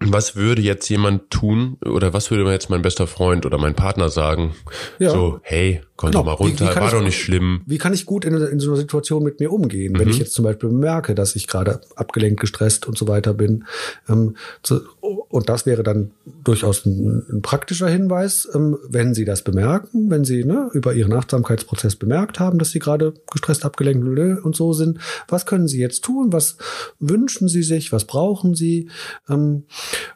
[0.03, 4.09] was würde jetzt jemand tun oder was würde jetzt mein bester Freund oder mein Partner
[4.09, 4.55] sagen?
[4.99, 5.11] Ja.
[5.11, 6.23] So, hey, komm Genau.
[6.25, 7.61] doch mal Wie- wie runter, kann war ich- doch nicht schlimm.
[7.67, 10.33] Wie kann ich gut in, in so einer Situation mit mir umgehen, wenn ich jetzt
[10.33, 13.65] zum Beispiel merke, dass ich gerade abgelenkt, gestresst und so weiter bin?
[14.09, 16.13] Ähm, zu, und das wäre dann
[16.45, 21.13] durchaus ein, ein praktischer Hinweis, ähm, wenn Sie das bemerken, wenn Sie ne, über Ihren
[21.13, 24.01] Achtsamkeitsprozess bemerkt haben, dass Sie gerade gestresst, abgelenkt
[24.45, 24.99] und so sind.
[25.29, 26.33] Was können Sie jetzt tun?
[26.33, 26.57] Was
[26.99, 27.93] wünschen Sie sich?
[27.93, 28.89] Was brauchen Sie?
[29.29, 29.65] Ähm,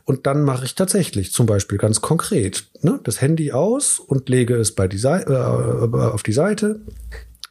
[0.04, 4.56] und dann mache ich tatsächlich zum Beispiel ganz konkret ne, das Handy aus und lege
[4.56, 6.80] es bei die Sei äh, auf die Seite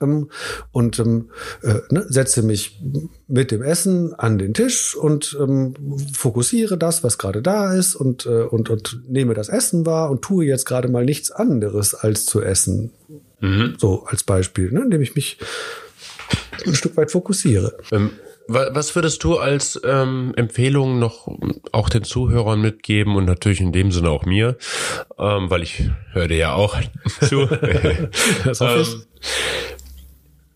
[0.02, 0.30] ähm,
[0.72, 1.30] und ähm,
[1.62, 2.82] äh, ne, setze mich
[3.28, 5.74] mit dem Essen an den Tisch und ähm,
[6.14, 10.22] fokussiere das, was gerade da ist und, äh, und, und nehme das Essen wahr und
[10.22, 12.92] tue jetzt gerade mal nichts anderes als zu essen.
[13.78, 15.38] So als Beispiel, ne, indem ich mich
[16.66, 17.78] ein Stück weit fokussiere.
[17.92, 18.12] Ähm,
[18.48, 21.28] was würdest du als ähm, Empfehlung noch
[21.72, 24.58] auch den Zuhörern mitgeben und natürlich in dem Sinne auch mir,
[25.18, 26.78] ähm, weil ich höre dir ja auch
[27.22, 27.48] zu.
[28.46, 28.94] Das hoffe ich.
[28.94, 29.04] Ähm,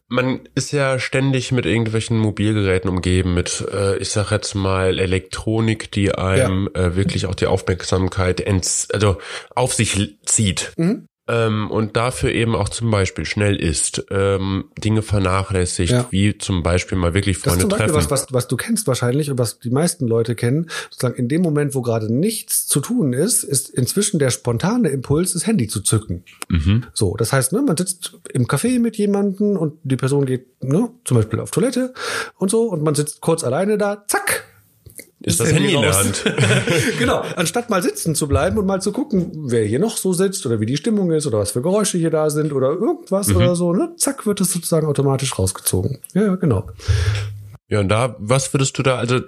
[0.09, 5.91] man ist ja ständig mit irgendwelchen Mobilgeräten umgeben, mit, äh, ich sag jetzt mal, Elektronik,
[5.91, 6.81] die einem ja.
[6.81, 9.17] äh, wirklich auch die Aufmerksamkeit ents also
[9.53, 10.71] auf sich zieht.
[10.77, 16.07] Mhm ähm, und dafür eben auch zum Beispiel schnell ist, ähm, Dinge vernachlässigt, ja.
[16.09, 18.11] wie zum Beispiel mal wirklich Freunde das ist zum Beispiel treffen.
[18.11, 21.41] Was, was, was du kennst wahrscheinlich und was die meisten Leute kennen, sozusagen in dem
[21.41, 25.81] Moment, wo gerade nichts zu tun ist, ist inzwischen der spontane Impuls, das Handy zu
[25.81, 26.23] zücken.
[26.49, 26.85] Mhm.
[26.93, 30.89] So, das heißt, ne, man sitzt im Café mit jemandem und die Person geht ne,
[31.03, 31.93] zum Beispiel auf Toilette
[32.37, 34.45] und so und man sitzt kurz alleine da, zack,
[35.19, 36.23] ist das, das Handy, Handy in der Hand.
[36.99, 40.45] genau, anstatt mal sitzen zu bleiben und mal zu gucken, wer hier noch so sitzt
[40.45, 43.37] oder wie die Stimmung ist oder was für Geräusche hier da sind oder irgendwas mhm.
[43.37, 43.93] oder so, ne?
[43.97, 45.99] Zack, wird es sozusagen automatisch rausgezogen.
[46.13, 46.67] Ja, genau.
[47.69, 49.19] Ja, und da, was würdest du da, also,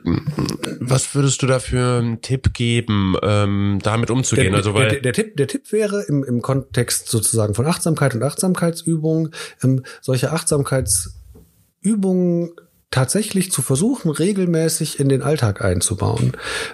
[0.80, 4.52] was würdest du da für einen Tipp geben, ähm, damit umzugehen?
[4.52, 8.16] Der, also, weil der, der, Tipp, der Tipp wäre im, im Kontext sozusagen von Achtsamkeit
[8.16, 12.52] und Achtsamkeitsübungen, ähm, solche Achtsamkeitsübungen
[12.92, 16.34] tatsächlich zu versuchen, regelmäßig in den Alltag einzubauen.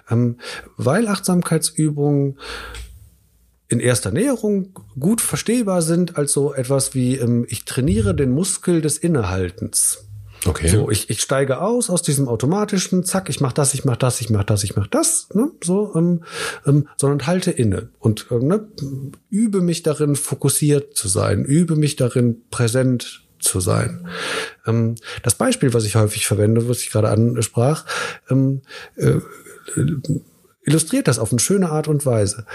[0.10, 0.38] Ähm,
[0.78, 2.38] weil Achtsamkeitsübungen
[3.68, 8.82] in erster Näherung gut verstehbar sind als so etwas wie, ähm, ich trainiere den Muskel
[8.82, 10.06] des Innehaltens.
[10.46, 10.68] Okay.
[10.68, 14.22] So, ich, ich steige aus aus diesem automatischen, zack, ich mach das, ich mach das,
[14.22, 16.24] ich mach das, ich mach das, ne, so, ähm,
[16.68, 18.68] ähm, sondern halte inne und ähm, ne,
[19.32, 24.08] übe mich darin, fokussiert zu sein, übe mich darin, präsent zu sein.
[24.66, 27.86] Ähm, das Beispiel, was ich häufig verwende, was ich gerade ansprach,
[28.30, 28.62] ähm,
[28.96, 29.20] äh,
[30.64, 32.46] illustriert das auf eine schöne Art und Weise.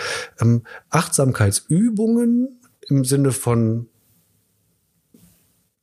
[0.41, 3.87] Ähm, Achtsamkeitsübungen im Sinne von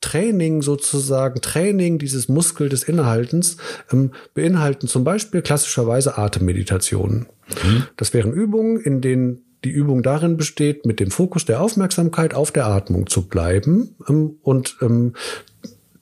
[0.01, 3.57] Training sozusagen, Training dieses Muskel des Innehaltens
[3.91, 7.27] ähm, beinhalten zum Beispiel klassischerweise Atemmeditationen.
[7.63, 7.83] Mhm.
[7.97, 12.51] Das wären Übungen, in denen die Übung darin besteht, mit dem Fokus der Aufmerksamkeit auf
[12.51, 15.13] der Atmung zu bleiben ähm, und ähm,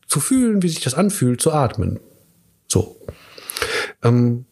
[0.07, 1.99] zu fühlen, wie sich das anfühlt, zu atmen.
[2.67, 2.95] So.
[4.03, 4.45] Ähm,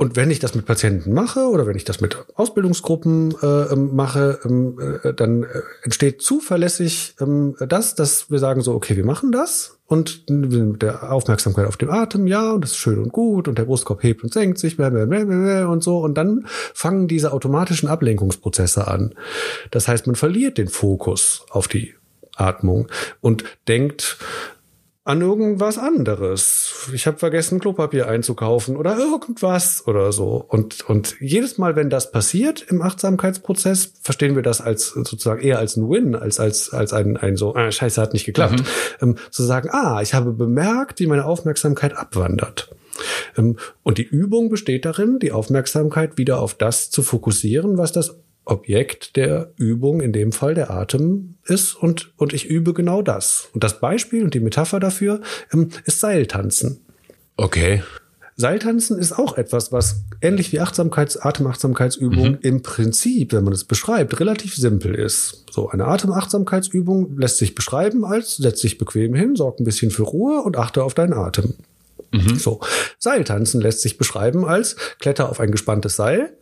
[0.00, 3.94] und wenn ich das mit Patienten mache oder wenn ich das mit Ausbildungsgruppen äh, ähm,
[3.94, 9.04] mache, ähm, äh, dann äh, entsteht zuverlässig ähm, das, dass wir sagen so, okay, wir
[9.04, 13.12] machen das und mit der Aufmerksamkeit auf dem Atem, ja, und das ist schön und
[13.12, 17.90] gut und der Brustkorb hebt und senkt sich und so und dann fangen diese automatischen
[17.90, 19.14] Ablenkungsprozesse an.
[19.70, 21.94] Das heißt, man verliert den Fokus auf die
[22.36, 22.88] Atmung
[23.20, 24.16] und denkt
[25.04, 26.88] an irgendwas anderes.
[26.92, 30.44] Ich habe vergessen, Klopapier einzukaufen oder irgendwas oder so.
[30.46, 35.58] Und, und jedes Mal, wenn das passiert im Achtsamkeitsprozess, verstehen wir das als sozusagen eher
[35.58, 38.60] als ein Win, als als als ein, ein so, ah, scheiße, hat nicht geklappt.
[38.60, 38.66] Mhm.
[39.00, 42.70] Ähm, zu sagen, ah, ich habe bemerkt, wie meine Aufmerksamkeit abwandert.
[43.38, 48.16] Ähm, und die Übung besteht darin, die Aufmerksamkeit wieder auf das zu fokussieren, was das
[48.44, 53.48] Objekt der Übung, in dem Fall der Atem ist und, und ich übe genau das.
[53.52, 55.20] Und das Beispiel und die Metapher dafür
[55.52, 56.80] ähm, ist Seiltanzen.
[57.36, 57.82] Okay.
[58.36, 62.38] Seiltanzen ist auch etwas, was ähnlich wie Achtsamkeits-, Atemachtsamkeitsübung mhm.
[62.40, 65.44] im Prinzip, wenn man es beschreibt, relativ simpel ist.
[65.50, 70.04] So, eine Atemachtsamkeitsübung lässt sich beschreiben als setz dich bequem hin, sorg ein bisschen für
[70.04, 71.54] Ruhe und achte auf deinen Atem.
[72.12, 72.36] Mhm.
[72.36, 72.60] So.
[72.98, 76.32] Seiltanzen lässt sich beschreiben als kletter auf ein gespanntes Seil,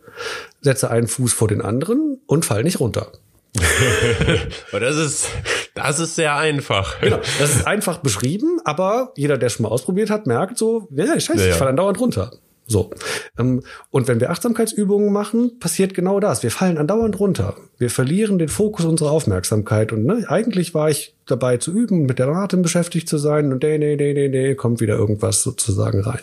[0.61, 3.11] setze einen Fuß vor den anderen und fall nicht runter.
[4.71, 5.27] das ist,
[5.73, 6.99] das ist sehr einfach.
[7.01, 11.19] Genau, das ist einfach beschrieben, aber jeder, der schon mal ausprobiert hat, merkt so, ja,
[11.19, 12.31] scheiße, ja, ich falle andauernd runter.
[12.69, 12.91] So.
[13.37, 16.43] Ähm, und wenn wir Achtsamkeitsübungen machen, passiert genau das.
[16.43, 17.55] Wir fallen andauernd runter.
[17.79, 19.91] Wir verlieren den Fokus unserer Aufmerksamkeit.
[19.91, 23.63] Und ne, eigentlich war ich dabei zu üben, mit der Atem beschäftigt zu sein und
[23.63, 26.21] nee, nee, nee, nee, nee, kommt wieder irgendwas sozusagen rein.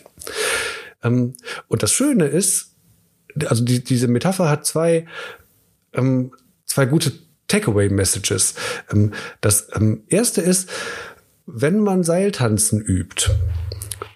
[1.02, 1.34] Ähm,
[1.66, 2.75] und das Schöne ist,
[3.46, 5.06] also die, diese Metapher hat zwei,
[5.92, 6.32] ähm,
[6.64, 7.12] zwei gute
[7.48, 8.54] Takeaway-Messages.
[8.92, 10.70] Ähm, das ähm, erste ist,
[11.46, 13.30] wenn man Seiltanzen übt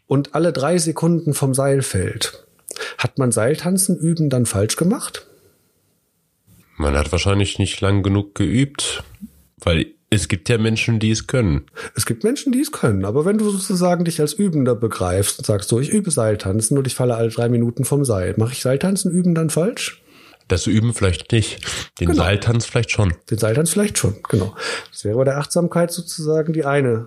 [0.06, 2.44] und alle drei Sekunden vom Seil fällt,
[2.98, 5.26] hat man Seiltanzen üben dann falsch gemacht?
[6.76, 9.04] Man hat wahrscheinlich nicht lang genug geübt,
[9.59, 11.66] weil es gibt ja Menschen, die es können.
[11.94, 15.44] Es gibt Menschen, die es können, aber wenn du sozusagen dich als Übender begreifst und
[15.46, 18.61] sagst so, ich übe Seiltanzen und ich falle alle drei Minuten vom Seil, mache ich
[18.61, 20.03] Seiltanzen üben dann falsch?
[20.49, 21.61] Das Üben vielleicht nicht.
[22.01, 22.25] Den genau.
[22.25, 23.14] Seiltanz vielleicht schon.
[23.31, 24.57] Den Seiltanz vielleicht schon, genau.
[24.90, 27.07] Das wäre bei der Achtsamkeit sozusagen die eine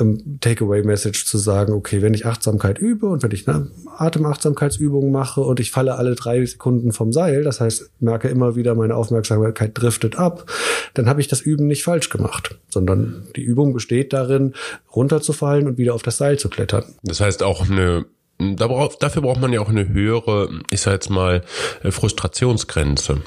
[0.00, 5.40] ähm, Takeaway-Message zu sagen, okay, wenn ich Achtsamkeit übe und wenn ich eine Atemachtsamkeitsübung mache
[5.40, 9.72] und ich falle alle drei Sekunden vom Seil, das heißt, merke immer wieder, meine Aufmerksamkeit
[9.74, 10.50] driftet ab,
[10.94, 14.54] dann habe ich das Üben nicht falsch gemacht, sondern die Übung besteht darin,
[14.94, 16.84] runterzufallen und wieder auf das Seil zu klettern.
[17.02, 18.06] Das heißt auch eine
[18.40, 21.42] Dafür braucht man ja auch eine höhere, ich sag jetzt mal,
[21.82, 23.20] Frustrationsgrenze.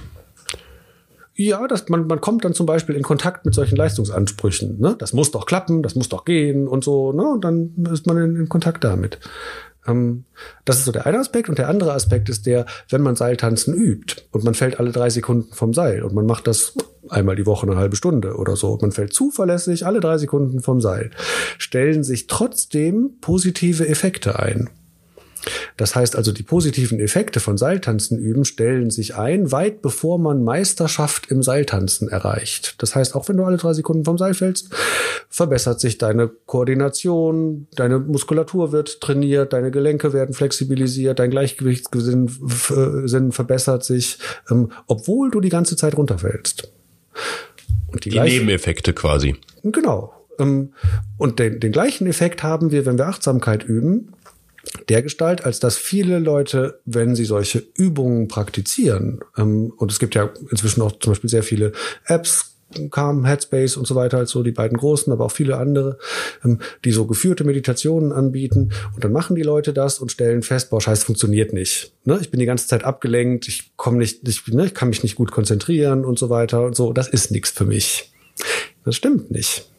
[1.36, 4.80] Ja, das, man, man kommt dann zum Beispiel in Kontakt mit solchen Leistungsansprüchen.
[4.80, 4.96] Ne?
[5.00, 7.12] Das muss doch klappen, das muss doch gehen und so.
[7.12, 7.24] Ne?
[7.24, 9.20] Und dann ist man in, in Kontakt damit.
[9.88, 10.26] Ähm,
[10.66, 11.50] das ist so der eine Aspekt.
[11.50, 15.10] Und der andere Aspekt ist der, wenn man Seiltanzen übt und man fällt alle drei
[15.10, 16.76] Sekunden vom Seil und man macht das
[17.10, 18.78] einmal die Woche eine halbe Stunde oder so.
[18.82, 21.12] Man fällt zuverlässig alle drei Sekunden vom Seil.
[21.58, 24.70] Stellen sich trotzdem positive Effekte ein.
[25.78, 30.44] Das heißt also, die positiven Effekte von Seiltanzen üben stellen sich ein, weit bevor man
[30.44, 32.76] Meisterschaft im Seiltanzen erreicht.
[32.80, 34.70] Das heißt, auch wenn du alle drei Sekunden vom Seil fällst,
[35.30, 42.30] verbessert sich deine Koordination, deine Muskulatur wird trainiert, deine Gelenke werden flexibilisiert, dein Gleichgewichtssinn
[43.32, 46.72] verbessert sich, ähm, obwohl du die ganze Zeit runterfällst.
[47.88, 49.36] Und die, die Nebeneffekte quasi.
[49.64, 50.14] Genau.
[50.40, 50.74] Ähm,
[51.18, 54.14] und den, den gleichen Effekt haben wir, wenn wir Achtsamkeit üben
[54.90, 60.16] der Gestalt, als dass viele Leute, wenn sie solche Übungen praktizieren, ähm, und es gibt
[60.16, 61.74] ja inzwischen auch zum Beispiel sehr viele
[62.06, 62.54] Apps,
[62.90, 65.98] Calm, Headspace und so weiter, als so die beiden großen, aber auch viele andere,
[66.44, 68.72] ähm, die so geführte Meditationen anbieten.
[68.96, 71.94] Und dann machen die Leute das und stellen fest, boah, scheiß, funktioniert nicht.
[72.06, 72.18] Ne?
[72.22, 75.16] Ich bin die ganze Zeit abgelenkt, ich komme nicht, ich, ne, ich kann mich nicht
[75.16, 76.94] gut konzentrieren und so weiter und so.
[76.94, 78.12] Das ist nichts für mich.
[78.86, 79.70] Das stimmt nicht.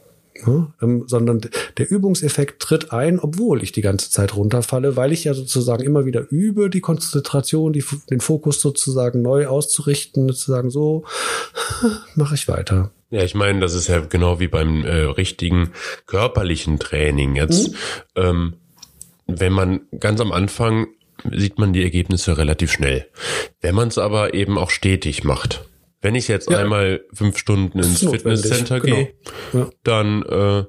[0.46, 0.72] Ne?
[0.82, 1.42] Ähm, sondern
[1.78, 6.04] der Übungseffekt tritt ein, obwohl ich die ganze Zeit runterfalle, weil ich ja sozusagen immer
[6.06, 11.04] wieder übe, die Konzentration, die, den Fokus sozusagen neu auszurichten, sozusagen so
[12.16, 12.90] mache ich weiter.
[13.10, 15.70] Ja, ich meine, das ist ja genau wie beim äh, richtigen
[16.06, 17.70] körperlichen Training jetzt.
[17.70, 17.76] Mhm.
[18.16, 18.54] Ähm,
[19.26, 20.88] wenn man ganz am Anfang
[21.32, 23.06] sieht man die Ergebnisse relativ schnell.
[23.60, 25.64] Wenn man es aber eben auch stetig macht,
[26.04, 26.58] wenn ich jetzt ja.
[26.58, 28.96] einmal fünf Stunden ins Fitnesscenter genau.
[28.96, 29.14] gehe,
[29.54, 29.70] ja.
[29.84, 30.64] dann äh,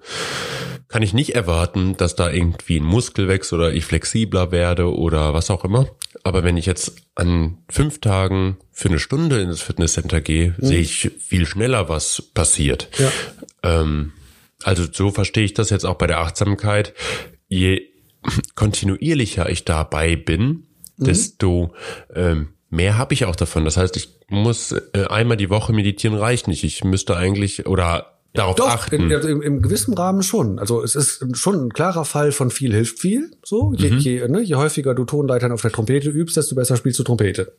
[0.88, 5.34] kann ich nicht erwarten, dass da irgendwie ein Muskel wächst oder ich flexibler werde oder
[5.34, 5.89] was auch immer.
[6.24, 10.65] Aber wenn ich jetzt an fünf Tagen für eine Stunde ins Fitnesscenter gehe, mhm.
[10.65, 12.88] sehe ich viel schneller, was passiert.
[12.98, 13.12] Ja.
[13.63, 14.13] Ähm,
[14.63, 16.93] also so verstehe ich das jetzt auch bei der Achtsamkeit.
[17.50, 17.89] Je
[18.56, 21.04] kontinuierlicher ich dabei bin, mhm.
[21.04, 21.74] desto
[22.15, 23.65] ähm, mehr habe ich auch davon.
[23.65, 26.63] Das heißt, ich muss äh, einmal die Woche meditieren reicht nicht.
[26.63, 29.10] Ich müsste eigentlich oder darauf Doch, achten.
[29.10, 30.60] In, im, im gewissen Rahmen schon.
[30.60, 33.32] Also es ist schon ein klarer Fall von viel hilft viel.
[33.43, 33.97] So, je, mhm.
[33.97, 37.54] je, ne, je häufiger du Tonleitern auf der Trompete übst, desto besser spielst du Trompete.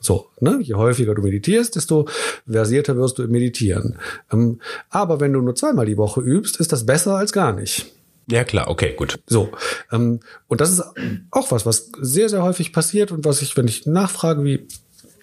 [0.00, 2.06] So, ne, je häufiger du meditierst, desto
[2.46, 3.98] versierter wirst du im Meditieren.
[4.32, 7.86] Ähm, aber wenn du nur zweimal die Woche übst, ist das besser als gar nicht.
[8.30, 9.18] Ja, klar, okay, gut.
[9.26, 9.50] So.
[9.90, 10.82] Ähm, und das ist
[11.30, 14.66] auch was, was sehr, sehr häufig passiert und was ich, wenn ich nachfrage, wie,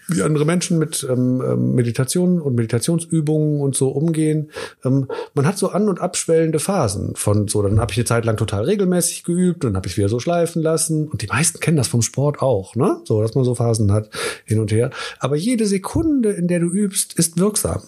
[0.10, 4.52] wie andere Menschen mit ähm, ähm Meditationen und Meditationsübungen und so umgehen.
[4.84, 8.26] Ähm, man hat so an- und abschwellende Phasen von so, dann habe ich eine Zeit
[8.26, 11.08] lang total regelmäßig geübt, dann habe ich wieder so schleifen lassen.
[11.08, 13.02] Und die meisten kennen das vom Sport auch, ne?
[13.06, 14.10] So, dass man so Phasen hat
[14.46, 14.90] hin und her.
[15.20, 17.82] Aber jede Sekunde, in der du übst, ist wirksam.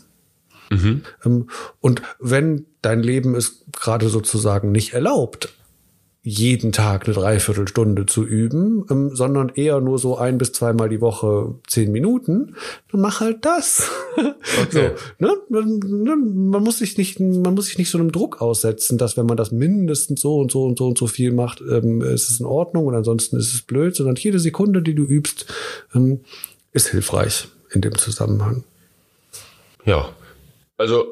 [0.72, 1.02] Mhm.
[1.26, 5.54] Ähm, und wenn dein Leben es gerade sozusagen nicht erlaubt,
[6.24, 11.02] jeden Tag eine Dreiviertelstunde zu üben, ähm, sondern eher nur so ein bis zweimal die
[11.02, 12.56] Woche zehn Minuten,
[12.92, 13.90] dann mach halt das.
[14.64, 14.92] Okay.
[15.20, 16.16] So, ne?
[16.16, 19.38] Man muss sich nicht, man muss sich nicht so einem Druck aussetzen, dass wenn man
[19.38, 22.46] das mindestens so und so und so und so viel macht, ähm, ist es in
[22.46, 25.46] Ordnung und ansonsten ist es blöd, sondern jede Sekunde, die du übst,
[26.74, 28.64] ist hilfreich in dem Zusammenhang.
[29.86, 30.10] Ja,
[30.82, 31.06] also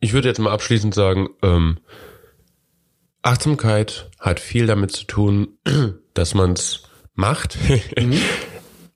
[0.00, 1.78] ich würde jetzt mal abschließend sagen, ähm,
[3.22, 5.58] Achtsamkeit hat viel damit zu tun,
[6.14, 6.82] dass man es
[7.14, 7.56] macht,
[7.98, 8.20] mhm.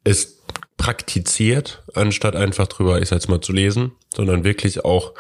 [0.05, 0.43] es
[0.77, 5.15] praktiziert, anstatt einfach drüber, ich sag jetzt mal, zu lesen, sondern wirklich auch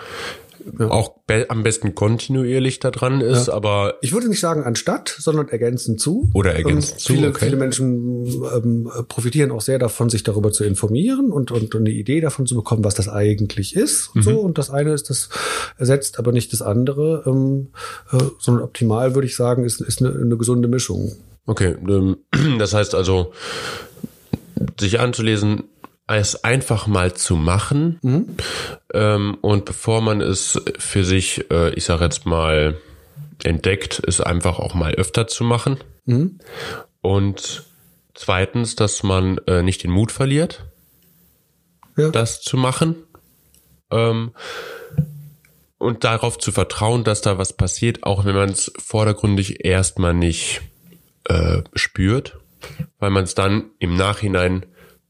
[0.79, 0.91] ja.
[0.91, 3.55] auch be am besten kontinuierlich da dran ist, ja.
[3.55, 6.31] aber ich würde nicht sagen anstatt, sondern ergänzend zu.
[6.35, 7.13] Oder ergänzend ähm, zu.
[7.13, 7.45] Viele, okay.
[7.45, 12.21] viele Menschen ähm, profitieren auch sehr davon, sich darüber zu informieren und, und eine Idee
[12.21, 14.11] davon zu bekommen, was das eigentlich ist.
[14.15, 14.31] Und mhm.
[14.31, 15.29] so und das eine ist das
[15.77, 17.69] ersetzt, aber nicht das andere, ähm,
[18.13, 21.13] äh, sondern optimal würde ich sagen ist ist eine, eine gesunde Mischung.
[21.47, 22.19] Okay, ähm,
[22.59, 23.33] das heißt also
[24.79, 25.65] sich anzulesen
[26.17, 27.99] es einfach mal zu machen.
[28.03, 28.37] Mhm.
[28.95, 32.79] Ähm, und bevor man es für sich, äh, ich sage jetzt mal,
[33.45, 35.79] entdeckt, es einfach auch mal öfter zu machen.
[36.07, 36.39] Mhm.
[37.03, 37.65] Und
[38.15, 40.65] zweitens, dass man äh, nicht den Mut verliert,
[41.97, 42.11] ja.
[42.11, 42.97] das zu machen.
[43.91, 44.33] Ähm,
[45.79, 50.61] und darauf zu vertrauen, dass da was passiert, auch wenn man es vordergründig erstmal nicht
[51.25, 52.39] äh, spürt,
[52.99, 54.67] weil man es dann im Nachhinein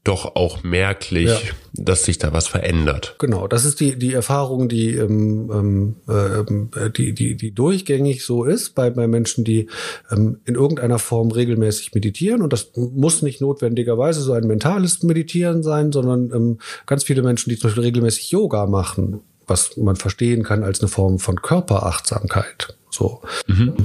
[0.09, 1.37] doch auch merklich, ja.
[1.73, 3.15] dass sich da was verändert.
[3.19, 8.43] Genau, das ist die, die Erfahrung, die, ähm, ähm, äh, die, die, die durchgängig so
[8.43, 9.67] ist bei, bei Menschen, die
[10.11, 12.41] ähm, in irgendeiner Form regelmäßig meditieren.
[12.41, 16.57] Und das muss nicht notwendigerweise so ein mentales Meditieren sein, sondern ähm,
[16.87, 20.89] ganz viele Menschen, die zum Beispiel regelmäßig Yoga machen, was man verstehen kann als eine
[20.89, 22.75] Form von Körperachtsamkeit.
[22.89, 23.75] So mhm.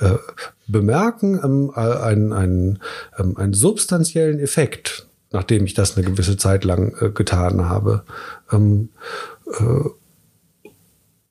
[0.00, 0.14] äh,
[0.66, 2.78] bemerken ähm, einen, einen,
[3.18, 8.04] ähm, einen substanziellen Effekt nachdem ich das eine gewisse Zeit lang äh, getan habe.
[8.50, 8.88] Ähm,
[9.46, 9.88] äh,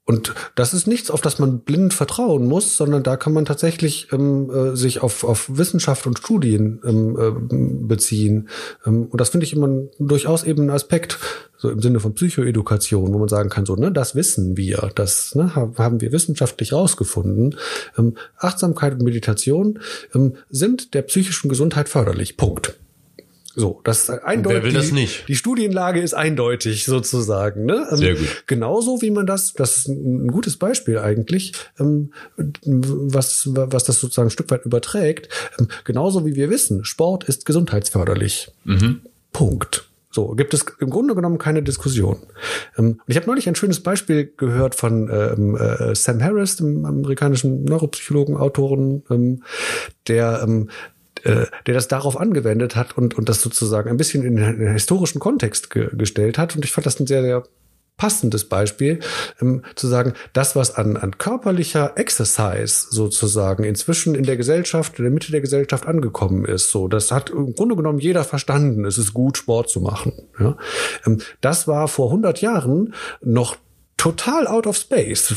[0.06, 4.10] und das ist nichts, auf das man blind vertrauen muss, sondern da kann man tatsächlich
[4.12, 8.49] ähm, äh, sich auf, auf Wissenschaft und Studien ähm, äh, beziehen.
[8.86, 11.20] Ähm, und das finde ich immer durchaus eben ein Aspekt,
[11.56, 15.36] so im Sinne von Psychoedukation, wo man sagen kann, so, ne, das wissen wir, das
[15.36, 17.56] ne, haben wir wissenschaftlich rausgefunden.
[17.97, 19.80] Ähm, Achtsamkeit und Meditation
[20.14, 22.36] ähm, sind der psychischen Gesundheit förderlich.
[22.36, 22.78] Punkt.
[23.56, 24.64] So, das ist eindeutig.
[24.64, 25.28] Wer will das nicht?
[25.28, 27.66] Die, Studienlage ist eindeutig sozusagen.
[27.66, 27.88] Ne?
[27.91, 28.43] Ähm, Sehr gut.
[28.47, 34.28] Genauso wie man das, das ist ein gutes Beispiel eigentlich, ähm, was, was das sozusagen
[34.28, 35.30] ein Stück weit überträgt.
[35.60, 38.51] Ähm, genauso wie wir wissen, Sport ist gesundheitsförderlich.
[38.64, 39.01] Mhm.
[39.32, 39.88] Punkt.
[40.14, 42.18] So, gibt es im Grunde genommen keine Diskussion.
[42.78, 47.64] Ähm, ich habe neulich ein schönes Beispiel gehört von ähm, äh, Sam Harris, dem amerikanischen
[47.64, 49.41] Neuropsychologen, Autoren, ähm,
[50.08, 50.70] der ähm,
[51.24, 55.20] äh, der das darauf angewendet hat und, und das sozusagen ein bisschen in den historischen
[55.20, 56.56] Kontext ge gestellt hat.
[56.56, 57.44] Und ich fand das ein sehr, sehr
[57.98, 59.00] passendes Beispiel,
[59.42, 65.06] ähm, zu sagen, das, was an, an körperlicher Exercise sozusagen inzwischen in der Gesellschaft, in
[65.06, 68.86] der Mitte der Gesellschaft angekommen ist, so, das hat im Grunde genommen jeder verstanden.
[68.86, 70.14] Es ist gut, Sport zu machen.
[70.40, 70.58] Ja?
[71.06, 73.58] Ähm, das war vor 100 Jahren noch
[74.04, 75.34] total out of space.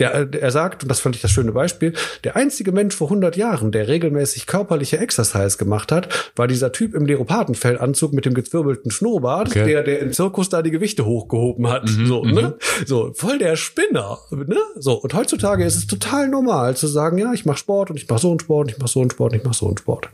[0.00, 1.92] Der, er sagt, und das fand ich das schöne Beispiel,
[2.24, 6.94] der einzige Mensch vor 100 Jahren, der regelmäßig körperliche Exercise gemacht hat, war dieser Typ
[6.94, 9.66] im Leopardenfellanzug mit dem gezwirbelten Schnurrbart, okay.
[9.66, 11.84] der, der im Zirkus da die Gewichte hochgehoben hat.
[11.88, 12.42] Mhm, so, ne?
[12.42, 12.86] Mhm.
[12.86, 14.18] So, voll der Spinner.
[14.32, 14.58] Ne?
[14.74, 18.08] So, und heutzutage ist es total normal zu sagen, ja, ich mache Sport und ich
[18.08, 20.08] mache so einen Sport, ich mache so einen Sport, ich mache so einen Sport.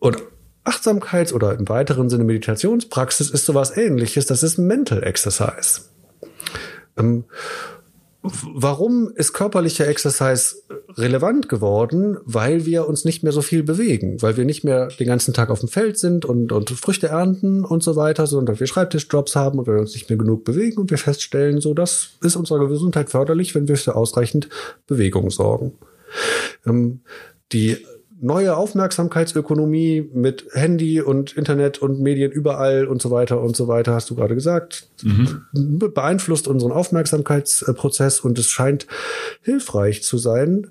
[0.00, 0.18] Und
[0.64, 4.26] Achtsamkeits- oder im weiteren Sinne Meditationspraxis ist sowas ähnliches.
[4.26, 5.82] Das ist Mental Exercise.
[6.96, 7.24] Ähm,
[8.22, 10.56] warum ist körperlicher Exercise
[10.96, 12.18] relevant geworden?
[12.24, 15.50] Weil wir uns nicht mehr so viel bewegen, weil wir nicht mehr den ganzen Tag
[15.50, 19.58] auf dem Feld sind und, und Früchte ernten und so weiter, sondern wir Schreibtischjobs haben
[19.58, 23.10] und wir uns nicht mehr genug bewegen und wir feststellen, so das ist unserer Gesundheit
[23.10, 24.48] förderlich, wenn wir für ausreichend
[24.86, 25.72] Bewegung sorgen.
[26.64, 27.00] Ähm,
[27.52, 27.78] die
[28.22, 33.94] neue Aufmerksamkeitsökonomie mit Handy und Internet und Medien überall und so weiter und so weiter,
[33.94, 35.44] hast du gerade gesagt, mhm.
[35.92, 38.86] beeinflusst unseren Aufmerksamkeitsprozess und es scheint
[39.42, 40.68] hilfreich zu sein,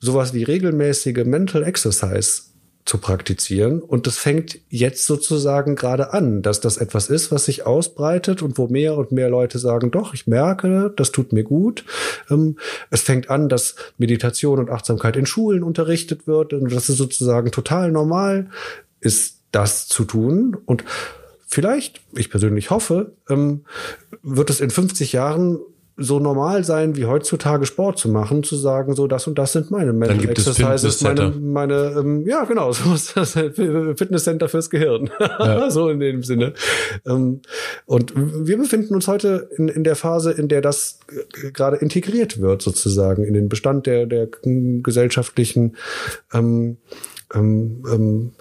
[0.00, 2.49] sowas wie regelmäßige Mental Exercise
[2.90, 3.82] zu praktizieren.
[3.82, 8.58] Und das fängt jetzt sozusagen gerade an, dass das etwas ist, was sich ausbreitet und
[8.58, 11.84] wo mehr und mehr Leute sagen, doch, ich merke, das tut mir gut.
[12.30, 12.56] Ähm,
[12.90, 17.52] es fängt an, dass Meditation und Achtsamkeit in Schulen unterrichtet wird und das ist sozusagen
[17.52, 18.50] total normal
[18.98, 20.56] ist, das zu tun.
[20.66, 20.82] Und
[21.46, 23.66] vielleicht, ich persönlich hoffe, ähm,
[24.24, 25.60] wird es in 50 Jahren
[26.00, 29.70] so normal sein, wie heutzutage Sport zu machen, zu sagen, so das und das sind
[29.70, 35.70] meine Mental Exercises, meine, meine, ähm, ja genau, so ist das Fitnesscenter fürs Gehirn, ja.
[35.70, 36.54] so in dem Sinne.
[37.06, 37.42] Ähm,
[37.84, 41.00] und wir befinden uns heute in, in der Phase, in der das
[41.52, 44.28] gerade integriert wird, sozusagen in den Bestand der, der
[44.82, 45.76] gesellschaftlichen
[46.32, 46.78] ähm,
[47.34, 48.32] ähm, ähm,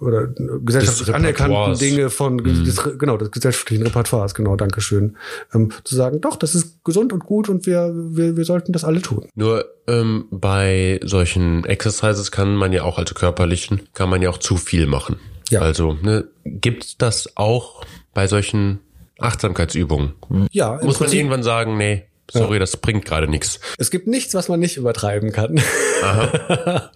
[0.00, 2.64] oder gesellschaftlich anerkannten Dinge von mhm.
[2.64, 5.16] des, genau des gesellschaftlichen Repertoires, genau, Dankeschön,
[5.54, 8.84] ähm, zu sagen, doch, das ist gesund und gut und wir wir, wir sollten das
[8.84, 9.28] alle tun.
[9.34, 14.38] Nur ähm, bei solchen Exercises kann man ja auch, also körperlichen, kann man ja auch
[14.38, 15.16] zu viel machen.
[15.50, 15.60] Ja.
[15.60, 17.84] Also ne, gibt das auch
[18.14, 18.80] bei solchen
[19.18, 20.12] Achtsamkeitsübungen?
[20.50, 20.80] Ja.
[20.82, 22.58] Muss man irgendwann sagen, nee, Sorry, ja.
[22.58, 23.60] das bringt gerade nichts.
[23.78, 25.60] Es gibt nichts, was man nicht übertreiben kann.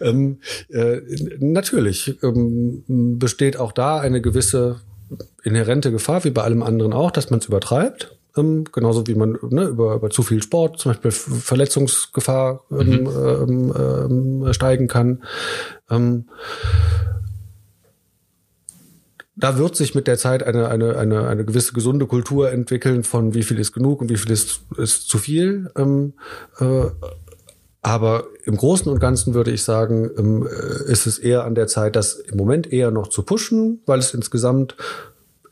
[0.00, 1.00] ähm, äh,
[1.38, 2.84] natürlich ähm,
[3.18, 4.80] besteht auch da eine gewisse
[5.42, 8.16] inhärente Gefahr, wie bei allem anderen auch, dass man es übertreibt.
[8.36, 13.72] Ähm, genauso wie man ne, über, über zu viel Sport, zum Beispiel Verletzungsgefahr ähm, mhm.
[13.74, 15.22] Ähm, ähm, steigen kann.
[19.36, 23.34] Da wird sich mit der Zeit eine, eine, eine, eine gewisse gesunde Kultur entwickeln von
[23.34, 25.70] wie viel ist genug und wie viel ist, ist zu viel.
[25.76, 26.14] Ähm,
[26.58, 26.86] äh,
[27.82, 31.66] aber im Großen und Ganzen würde ich sagen, ähm, äh, ist es eher an der
[31.66, 34.74] Zeit, das im Moment eher noch zu pushen, weil es insgesamt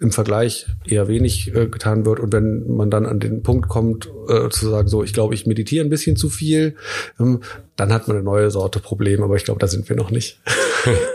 [0.01, 2.21] im Vergleich eher wenig äh, getan wird.
[2.21, 5.47] Und wenn man dann an den Punkt kommt, äh, zu sagen, so, ich glaube, ich
[5.47, 6.77] meditiere ein bisschen zu viel,
[7.19, 7.43] ähm,
[7.77, 10.41] dann hat man eine neue Sorte Problem, aber ich glaube, da sind wir noch nicht.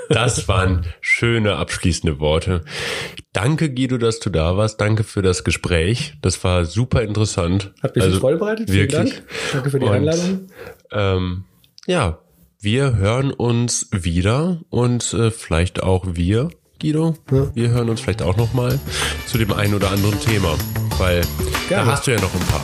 [0.09, 2.63] Das waren schöne abschließende Worte.
[3.31, 4.81] Danke, Guido, dass du da warst.
[4.81, 6.15] Danke für das Gespräch.
[6.23, 7.71] Das war super interessant.
[7.83, 8.71] Hat mich also, Freude bereitet.
[8.71, 9.13] Vielen wirklich.
[9.13, 9.23] Dank.
[9.53, 10.47] Danke für die und, Einladung.
[10.91, 11.43] Ähm,
[11.85, 12.17] ja,
[12.59, 16.49] wir hören uns wieder und äh, vielleicht auch wir,
[16.79, 17.15] Guido.
[17.31, 17.47] Ja.
[17.53, 18.79] Wir hören uns vielleicht auch noch mal
[19.27, 20.55] zu dem einen oder anderen Thema,
[20.97, 21.21] weil
[21.67, 21.85] Gerne.
[21.85, 22.63] da hast du ja noch ein paar.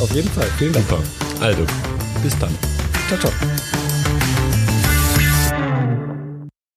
[0.00, 0.46] Auf jeden Fall.
[0.58, 0.86] Vielen Dank.
[0.88, 1.02] Super.
[1.40, 1.62] Also,
[2.22, 2.50] bis dann.
[3.08, 3.32] Ciao, ciao.